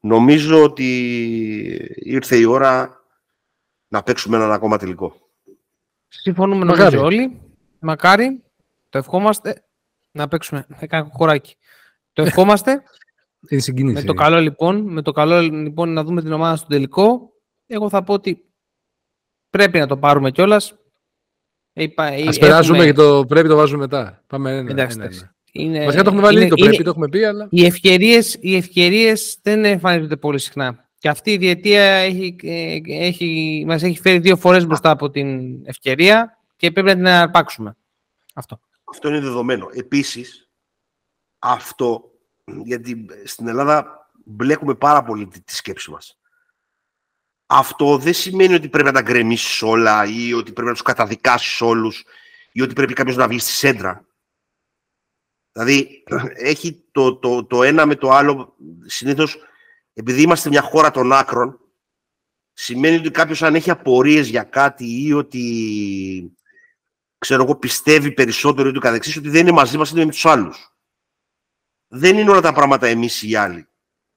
νομίζω 0.00 0.62
ότι 0.62 0.88
ήρθε 1.94 2.36
η 2.36 2.44
ώρα 2.44 3.00
να 3.88 4.02
παίξουμε 4.02 4.36
έναν 4.36 4.52
ακόμα 4.52 4.78
τελικό. 4.78 5.16
Συμφωνούμε 6.08 6.64
νομίζω 6.64 7.02
όλοι. 7.02 7.40
Μακάρι. 7.78 8.42
Το 8.88 8.98
ευχόμαστε. 8.98 9.64
Να 10.10 10.28
παίξουμε. 10.28 10.66
Έκανε 10.78 11.02
κοκοράκι. 11.02 11.56
Το 12.12 12.22
ευχόμαστε. 12.22 12.82
με 13.82 14.02
το 14.02 14.14
καλό 14.14 14.40
λοιπόν, 14.40 14.92
με 14.92 15.02
το 15.02 15.12
καλό 15.12 15.40
λοιπόν 15.40 15.92
να 15.92 16.04
δούμε 16.04 16.22
την 16.22 16.32
ομάδα 16.32 16.56
στο 16.56 16.66
τελικό. 16.66 17.32
Εγώ 17.70 17.88
θα 17.88 18.02
πω 18.02 18.12
ότι 18.12 18.44
πρέπει 19.50 19.78
να 19.78 19.86
το 19.86 19.96
πάρουμε 19.96 20.30
κιόλας. 20.30 20.74
Ε, 21.72 21.86
Ας 22.26 22.38
περάσουμε 22.38 22.84
και 22.84 22.92
το 22.92 23.24
πρέπει 23.28 23.48
το 23.48 23.56
βάζουμε 23.56 23.78
μετά. 23.78 24.22
Πάμε 24.26 24.50
ένα, 24.50 24.70
Εντάξει, 24.70 24.96
ένα, 25.00 25.10
ένα. 25.12 25.34
Είναι, 25.52 25.84
Βασικά 25.84 26.02
το 26.02 26.08
έχουμε 26.08 26.24
βάλει 26.24 26.40
είναι, 26.40 26.48
το 26.48 26.56
πρέπει, 26.56 26.82
το 26.82 26.90
έχουμε 26.90 27.08
πει, 27.08 27.24
αλλά... 27.24 27.46
Οι 27.50 27.64
ευκαιρίες, 27.64 28.36
οι 28.40 28.56
ευκαιρίες 28.56 29.38
δεν 29.42 29.64
εμφανίζονται 29.64 30.16
πολύ 30.16 30.38
συχνά. 30.38 30.88
Και 30.98 31.08
αυτή 31.08 31.32
η 31.32 31.36
διετία 31.36 31.82
έχει, 31.82 32.36
ε, 32.42 32.78
έχει, 32.86 33.64
μας 33.66 33.82
έχει 33.82 34.00
φέρει 34.00 34.18
δύο 34.18 34.36
φορές 34.36 34.66
μπροστά 34.66 34.90
από 34.90 35.10
την 35.10 35.60
ευκαιρία 35.66 36.38
και 36.56 36.70
πρέπει 36.70 36.88
να 36.88 36.94
την 36.94 37.06
αρπάξουμε. 37.06 37.76
Αυτό. 38.34 38.60
Αυτό 38.84 39.08
είναι 39.08 39.20
δεδομένο. 39.20 39.68
Επίσης, 39.72 40.48
αυτό, 41.38 42.10
γιατί 42.64 43.06
στην 43.24 43.48
Ελλάδα 43.48 44.08
μπλέκουμε 44.24 44.74
πάρα 44.74 45.02
πολύ 45.04 45.26
τη 45.26 45.54
σκέψη 45.54 45.90
μας. 45.90 46.18
Αυτό 47.50 47.98
δεν 47.98 48.14
σημαίνει 48.14 48.54
ότι 48.54 48.68
πρέπει 48.68 48.86
να 48.86 48.92
τα 48.92 49.02
γκρεμίσεις 49.02 49.62
όλα 49.62 50.04
ή 50.04 50.32
ότι 50.32 50.52
πρέπει 50.52 50.68
να 50.68 50.72
τους 50.72 50.82
καταδικάσεις 50.82 51.60
όλους 51.60 52.04
ή 52.52 52.62
ότι 52.62 52.74
πρέπει 52.74 52.92
κάποιος 52.92 53.16
να 53.16 53.28
βγει 53.28 53.38
στη 53.38 53.50
σέντρα. 53.50 54.06
Δηλαδή, 55.52 56.04
έχει 56.52 56.84
το, 56.92 57.16
το, 57.16 57.44
το 57.44 57.62
ένα 57.62 57.86
με 57.86 57.94
το 57.94 58.10
άλλο. 58.10 58.56
Συνήθως, 58.86 59.36
επειδή 59.94 60.22
είμαστε 60.22 60.48
μια 60.48 60.62
χώρα 60.62 60.90
των 60.90 61.12
άκρων, 61.12 61.60
σημαίνει 62.52 62.96
ότι 62.96 63.10
κάποιος 63.10 63.42
αν 63.42 63.54
έχει 63.54 63.70
απορίες 63.70 64.28
για 64.28 64.42
κάτι 64.42 65.04
ή 65.06 65.12
ότι 65.12 65.42
ξέρω 67.18 67.42
εγώ, 67.42 67.56
πιστεύει 67.56 68.12
περισσότερο 68.12 68.68
ή 68.68 68.72
του 68.72 68.80
καθεξής, 68.80 69.16
ότι 69.16 69.28
δεν 69.28 69.40
είναι 69.40 69.52
μαζί 69.52 69.76
μας, 69.78 69.90
είναι 69.90 70.04
με 70.04 70.10
τους 70.10 70.26
άλλους. 70.26 70.72
Δεν 71.88 72.18
είναι 72.18 72.30
όλα 72.30 72.40
τα 72.40 72.52
πράγματα 72.52 72.86
εμείς 72.86 73.22
οι 73.22 73.34
άλλοι. 73.34 73.68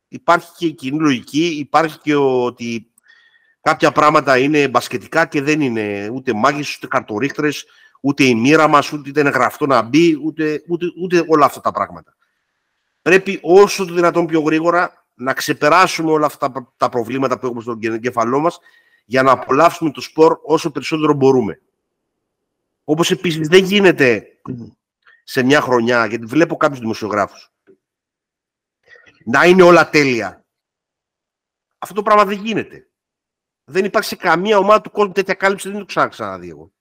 Υπάρχει 0.07 0.51
και 0.57 0.65
η 0.65 0.73
κοινή 0.73 0.99
λογική, 0.99 1.45
υπάρχει 1.45 1.99
και 1.99 2.15
ότι 2.15 2.90
κάποια 3.61 3.91
πράγματα 3.91 4.37
είναι 4.37 4.67
μπασκετικά 4.67 5.25
και 5.25 5.41
δεν 5.41 5.61
είναι 5.61 6.09
ούτε 6.13 6.33
μάγες, 6.33 6.75
ούτε 6.75 6.87
καρτορίχτρες, 6.87 7.65
ούτε 8.01 8.23
η 8.23 8.35
μοίρα 8.35 8.67
μας, 8.67 8.93
ούτε 8.93 9.19
είναι 9.19 9.29
γραφτό 9.29 9.65
να 9.65 9.81
μπει, 9.81 10.19
ούτε, 10.23 10.63
ούτε, 10.67 10.85
ούτε 11.01 11.25
όλα 11.27 11.45
αυτά 11.45 11.61
τα 11.61 11.71
πράγματα. 11.71 12.15
Πρέπει 13.01 13.39
όσο 13.41 13.85
το 13.85 13.93
δυνατόν 13.93 14.25
πιο 14.25 14.41
γρήγορα 14.41 15.05
να 15.15 15.33
ξεπεράσουμε 15.33 16.11
όλα 16.11 16.25
αυτά 16.25 16.73
τα 16.77 16.89
προβλήματα 16.89 17.39
που 17.39 17.45
έχουμε 17.45 17.61
στον 17.61 17.79
εγκέφαλό 17.81 18.39
μας 18.39 18.59
για 19.05 19.23
να 19.23 19.31
απολαύσουμε 19.31 19.91
το 19.91 20.01
σπορ 20.01 20.39
όσο 20.43 20.71
περισσότερο 20.71 21.13
μπορούμε. 21.13 21.61
Όπως 22.83 23.11
επίσης 23.11 23.47
δεν 23.47 23.63
γίνεται 23.63 24.27
σε 25.23 25.43
μια 25.43 25.61
χρονιά, 25.61 26.05
γιατί 26.05 26.25
βλέπω 26.25 26.57
κάποιους 26.57 26.79
δημοσιογράφους, 26.79 27.51
να 29.25 29.45
είναι 29.45 29.63
όλα 29.63 29.89
τέλεια. 29.89 30.45
Αυτό 31.77 31.93
το 31.93 32.01
πράγμα 32.01 32.25
δεν 32.25 32.37
γίνεται. 32.37 32.85
Δεν 33.71 33.85
υπάρχει 33.85 34.07
σε 34.07 34.15
καμία 34.15 34.57
ομάδα 34.57 34.81
του 34.81 34.91
κόσμου 34.91 35.11
τέτοια 35.11 35.33
κάλυψη, 35.33 35.69
δεν 35.69 35.79
το 35.79 35.85
ξανά 35.85 36.07
ξαναδεί 36.07 36.49
εγώ. 36.49 36.73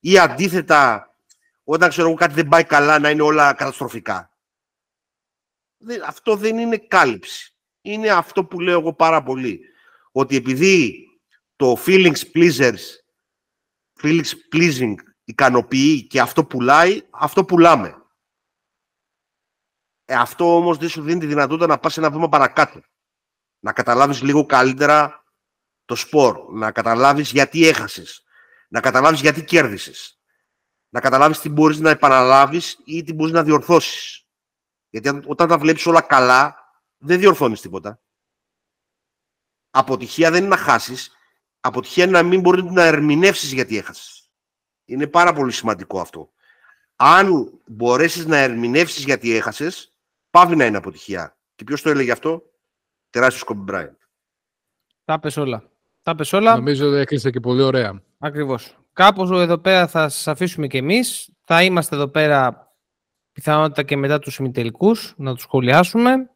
Ή 0.00 0.18
αντίθετα, 0.18 1.14
όταν 1.64 1.88
ξέρω 1.88 2.08
εγώ 2.08 2.16
κάτι 2.16 2.34
δεν 2.34 2.48
πάει 2.48 2.64
καλά, 2.64 2.98
να 2.98 3.10
είναι 3.10 3.22
όλα 3.22 3.52
καταστροφικά. 3.52 4.30
αυτό 6.06 6.36
δεν 6.36 6.58
είναι 6.58 6.78
κάλυψη. 6.78 7.52
Είναι 7.80 8.10
αυτό 8.10 8.44
που 8.44 8.60
λέω 8.60 8.78
εγώ 8.78 8.94
πάρα 8.94 9.22
πολύ. 9.22 9.60
Ότι 10.12 10.36
επειδή 10.36 11.06
το 11.56 11.76
feelings 11.86 12.20
pleasers, 12.34 12.80
feelings 14.02 14.32
pleasing 14.52 14.94
ικανοποιεί 15.24 16.06
και 16.06 16.20
αυτό 16.20 16.44
πουλάει, 16.44 17.02
αυτό 17.10 17.44
πουλάμε. 17.44 18.02
Ε, 20.04 20.14
αυτό 20.14 20.56
όμως 20.56 20.78
δεν 20.78 20.88
σου 20.88 21.02
δίνει 21.02 21.20
τη 21.20 21.26
δυνατότητα 21.26 21.66
να 21.66 21.78
πας 21.78 21.96
ένα 21.96 22.10
βήμα 22.10 22.28
παρακάτω. 22.28 22.80
Να 23.58 23.72
καταλάβεις 23.72 24.22
λίγο 24.22 24.46
καλύτερα 24.46 25.17
το 25.88 25.94
σπορ, 25.94 26.52
να 26.52 26.72
καταλάβεις 26.72 27.30
γιατί 27.30 27.66
έχασες, 27.68 28.22
να 28.68 28.80
καταλάβεις 28.80 29.20
γιατί 29.20 29.44
κέρδισες, 29.44 30.20
να 30.88 31.00
καταλάβεις 31.00 31.40
τι 31.40 31.48
μπορείς 31.48 31.78
να 31.78 31.90
επαναλάβεις 31.90 32.78
ή 32.84 33.02
τι 33.02 33.12
μπορείς 33.12 33.32
να 33.32 33.42
διορθώσεις. 33.42 34.26
Γιατί 34.88 35.20
όταν 35.26 35.48
τα 35.48 35.58
βλέπεις 35.58 35.86
όλα 35.86 36.00
καλά, 36.00 36.56
δεν 36.98 37.18
διορθώνεις 37.18 37.60
τίποτα. 37.60 38.00
Αποτυχία 39.70 40.30
δεν 40.30 40.40
είναι 40.40 40.54
να 40.54 40.56
χάσεις, 40.56 41.16
αποτυχία 41.60 42.04
είναι 42.04 42.12
να 42.12 42.22
μην 42.22 42.40
μπορείς 42.40 42.62
να 42.62 42.82
ερμηνεύσεις 42.82 43.52
γιατί 43.52 43.76
έχασες. 43.76 44.30
Είναι 44.84 45.06
πάρα 45.06 45.32
πολύ 45.32 45.52
σημαντικό 45.52 46.00
αυτό. 46.00 46.32
Αν 46.96 47.60
μπορέσεις 47.66 48.26
να 48.26 48.36
ερμηνεύσεις 48.36 49.04
γιατί 49.04 49.34
έχασες, 49.34 49.96
πάβει 50.30 50.56
να 50.56 50.64
είναι 50.64 50.76
αποτυχία. 50.76 51.38
Και 51.54 51.64
ποιος 51.64 51.82
το 51.82 51.90
έλεγε 51.90 52.12
αυτό; 52.12 52.42
Τεράστιος 53.10 53.44
Κόμπι 53.44 53.62
Μπράιντ. 53.62 53.96
Τα 55.04 55.18
πες 55.18 55.36
όλα. 55.36 55.77
Τα 56.08 56.14
πες 56.14 56.32
όλα. 56.32 56.56
Νομίζω 56.56 56.88
ότι 56.88 56.96
έκλεισε 56.96 57.30
και 57.30 57.40
πολύ 57.40 57.62
ωραία. 57.62 58.02
Ακριβώς. 58.18 58.78
Κάπως 58.92 59.30
εδώ 59.30 59.58
πέρα 59.58 59.86
θα 59.86 60.08
σας 60.08 60.28
αφήσουμε 60.28 60.66
και 60.66 60.78
εμείς. 60.78 61.30
Θα 61.44 61.62
είμαστε 61.62 61.96
εδώ 61.96 62.08
πέρα 62.08 62.72
πιθανότητα 63.32 63.82
και 63.82 63.96
μετά 63.96 64.18
τους 64.18 64.36
ημιτελικούς 64.36 65.14
να 65.16 65.34
τους 65.34 65.42
σχολιάσουμε. 65.42 66.30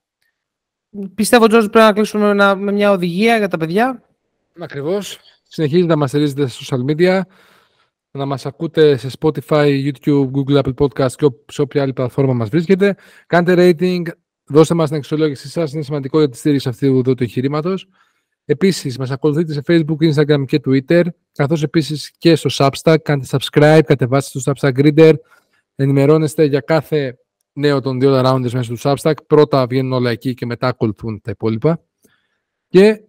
Πιστεύω, 1.14 1.46
Τζόρτζ, 1.46 1.66
πρέπει 1.66 1.87
να 1.87 1.92
κλείσουμε 1.92 2.54
με 2.54 2.72
μια 2.72 2.90
οδηγία 2.90 3.37
για 3.37 3.48
τα 3.48 3.56
παιδιά. 3.56 4.02
Ακριβώς. 4.61 5.18
Συνεχίζετε 5.42 5.88
να 5.88 5.96
μας 5.96 6.08
στηρίζετε 6.08 6.46
στα 6.46 6.76
social 6.76 6.90
media, 6.90 7.20
να 8.11 8.26
μας 8.26 8.46
ακούτε 8.46 8.96
σε 8.96 9.11
Spotify, 9.20 9.92
YouTube, 9.92 10.30
Google, 10.30 10.62
Apple 10.62 10.74
Podcast 10.74 11.12
και 11.12 11.26
σε 11.46 11.62
όποια 11.62 11.82
άλλη 11.82 11.92
πλατφόρμα 11.92 12.32
μας 12.32 12.48
βρίσκεται. 12.48 12.96
Κάντε 13.26 13.54
rating, 13.56 14.02
δώστε 14.46 14.74
μας 14.74 14.88
την 14.88 14.96
αξιολόγηση 14.96 15.48
σας, 15.48 15.72
είναι 15.72 15.82
σημαντικό 15.82 16.18
για 16.18 16.28
τη 16.28 16.37
στήριξη 16.37 16.68
αυτού 16.68 16.87
εδώ 16.87 17.14
του 17.14 17.22
εγχειρήματος. 17.22 17.88
Επίσης, 18.44 18.98
μας 18.98 19.11
ακολουθείτε 19.11 19.52
σε 19.52 19.62
Facebook, 19.66 20.12
Instagram 20.14 20.44
και 20.46 20.61
Twitter, 20.64 21.05
καθώς 21.33 21.62
επίσης 21.62 22.12
και 22.18 22.37
στο 22.37 22.50
Substack. 22.52 22.96
Κάντε 23.02 23.26
subscribe, 23.28 23.81
κατεβάστε 23.87 24.38
στο 24.38 24.52
Substack 24.52 24.74
Reader, 24.74 25.14
ενημερώνεστε 25.74 26.44
για 26.44 26.61
κάθε 26.61 27.18
νέο 27.52 27.81
των 27.81 28.00
δύο 28.00 28.20
rounders 28.24 28.50
μέσα 28.50 28.74
του 28.74 28.78
Substack. 28.78 29.14
Πρώτα 29.26 29.66
βγαίνουν 29.66 29.92
όλα 29.92 30.11
εκεί 30.11 30.35
και 30.35 30.46
μετά 30.46 30.68
ακολουθούν 30.68 31.20
τα 31.20 31.31
υπόλοιπα. 31.31 31.85
Και 32.68 33.02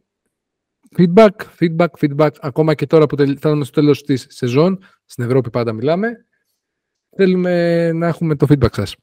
feedback, 0.97 1.29
feedback, 1.59 1.87
feedback, 1.99 2.29
ακόμα 2.39 2.73
και 2.73 2.85
τώρα 2.85 3.05
που 3.05 3.35
φτάνουμε 3.35 3.63
στο 3.63 3.73
τέλος 3.73 4.03
της 4.03 4.25
σεζόν, 4.29 4.79
στην 5.05 5.23
Ευρώπη 5.23 5.49
πάντα 5.49 5.73
μιλάμε, 5.73 6.25
θέλουμε 7.15 7.91
να 7.91 8.07
έχουμε 8.07 8.35
το 8.35 8.47
feedback 8.49 8.73
σας. 8.75 8.95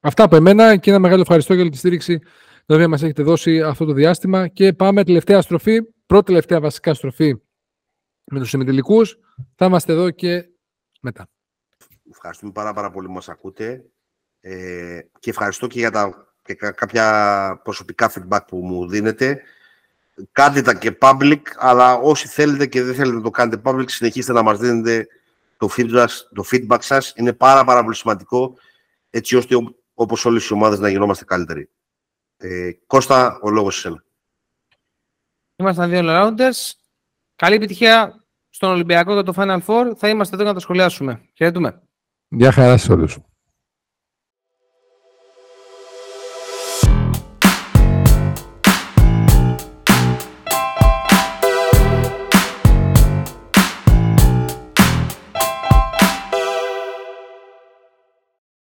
Αυτά 0.00 0.22
από 0.22 0.36
εμένα 0.36 0.76
και 0.76 0.90
ένα 0.90 0.98
μεγάλο 0.98 1.20
ευχαριστώ 1.20 1.54
για 1.54 1.70
τη 1.70 1.76
στήριξη 1.76 2.20
την 2.66 2.74
οποία 2.74 2.88
μας 2.88 3.02
έχετε 3.02 3.22
δώσει 3.22 3.62
αυτό 3.62 3.84
το 3.84 3.92
διάστημα 3.92 4.48
και 4.48 4.72
πάμε 4.72 5.04
τελευταία 5.04 5.42
στροφή, 5.42 5.82
πρώτη 6.06 6.24
τελευταία 6.24 6.60
βασικά 6.60 6.94
στροφή 6.94 7.34
με 8.24 8.38
τους 8.38 8.48
συμμετελικούς. 8.48 9.18
Θα 9.54 9.66
είμαστε 9.66 9.92
εδώ 9.92 10.10
και 10.10 10.48
μετά. 11.00 11.28
Ευχαριστούμε 12.10 12.52
πάρα, 12.52 12.72
πάρα 12.72 12.90
πολύ 12.90 13.06
που 13.06 13.12
μας 13.12 13.28
ακούτε 13.28 13.84
ε, 14.40 15.00
και 15.18 15.30
ευχαριστώ 15.30 15.66
και 15.66 15.78
για 15.78 15.90
τα 15.90 16.34
και 16.42 16.54
κάποια 16.54 17.60
προσωπικά 17.64 18.12
feedback 18.12 18.40
που 18.46 18.56
μου 18.56 18.88
δίνετε. 18.88 19.40
Κάντε 20.32 20.62
τα 20.62 20.74
και 20.74 20.98
public, 21.00 21.40
αλλά 21.56 21.94
όσοι 21.94 22.28
θέλετε 22.28 22.66
και 22.66 22.82
δεν 22.82 22.94
θέλετε 22.94 23.16
να 23.16 23.22
το 23.22 23.30
κάνετε 23.30 23.60
public, 23.64 23.90
συνεχίστε 23.90 24.32
να 24.32 24.42
μας 24.42 24.58
δίνετε 24.58 25.06
το 25.56 25.68
feedback, 25.76 26.06
το 26.32 26.44
feedback 26.50 26.78
σας. 26.80 27.12
Είναι 27.16 27.32
πάρα, 27.32 27.64
πάρα 27.64 27.82
πολύ 27.82 27.94
σημαντικό, 27.96 28.56
έτσι 29.10 29.36
ώστε 29.36 29.54
όπως 29.94 30.24
όλες 30.24 30.48
οι 30.48 30.52
ομάδες 30.52 30.78
να 30.78 30.88
γινόμαστε 30.88 31.24
καλύτεροι. 31.24 31.68
Ε, 32.36 32.72
Κώστα, 32.86 33.38
ο 33.42 33.50
λόγος 33.50 33.76
εσένα. 33.76 34.04
Ήμασταν 35.56 35.90
δύο 35.90 36.00
all-rounders. 36.02 36.72
Καλή 37.36 37.54
επιτυχία 37.54 38.24
στον 38.48 38.70
Ολυμπιακό 38.70 39.12
για 39.12 39.22
το 39.22 39.32
Final 39.36 39.60
Four. 39.66 39.92
Θα 39.96 40.08
είμαστε 40.08 40.34
εδώ 40.34 40.44
να 40.44 40.54
τα 40.54 40.60
σχολιάσουμε. 40.60 41.28
Χαιρετούμε. 41.34 41.82
Γεια 42.28 42.52
χαρά 42.52 42.76
σε 42.76 42.92
όλους. 42.92 43.18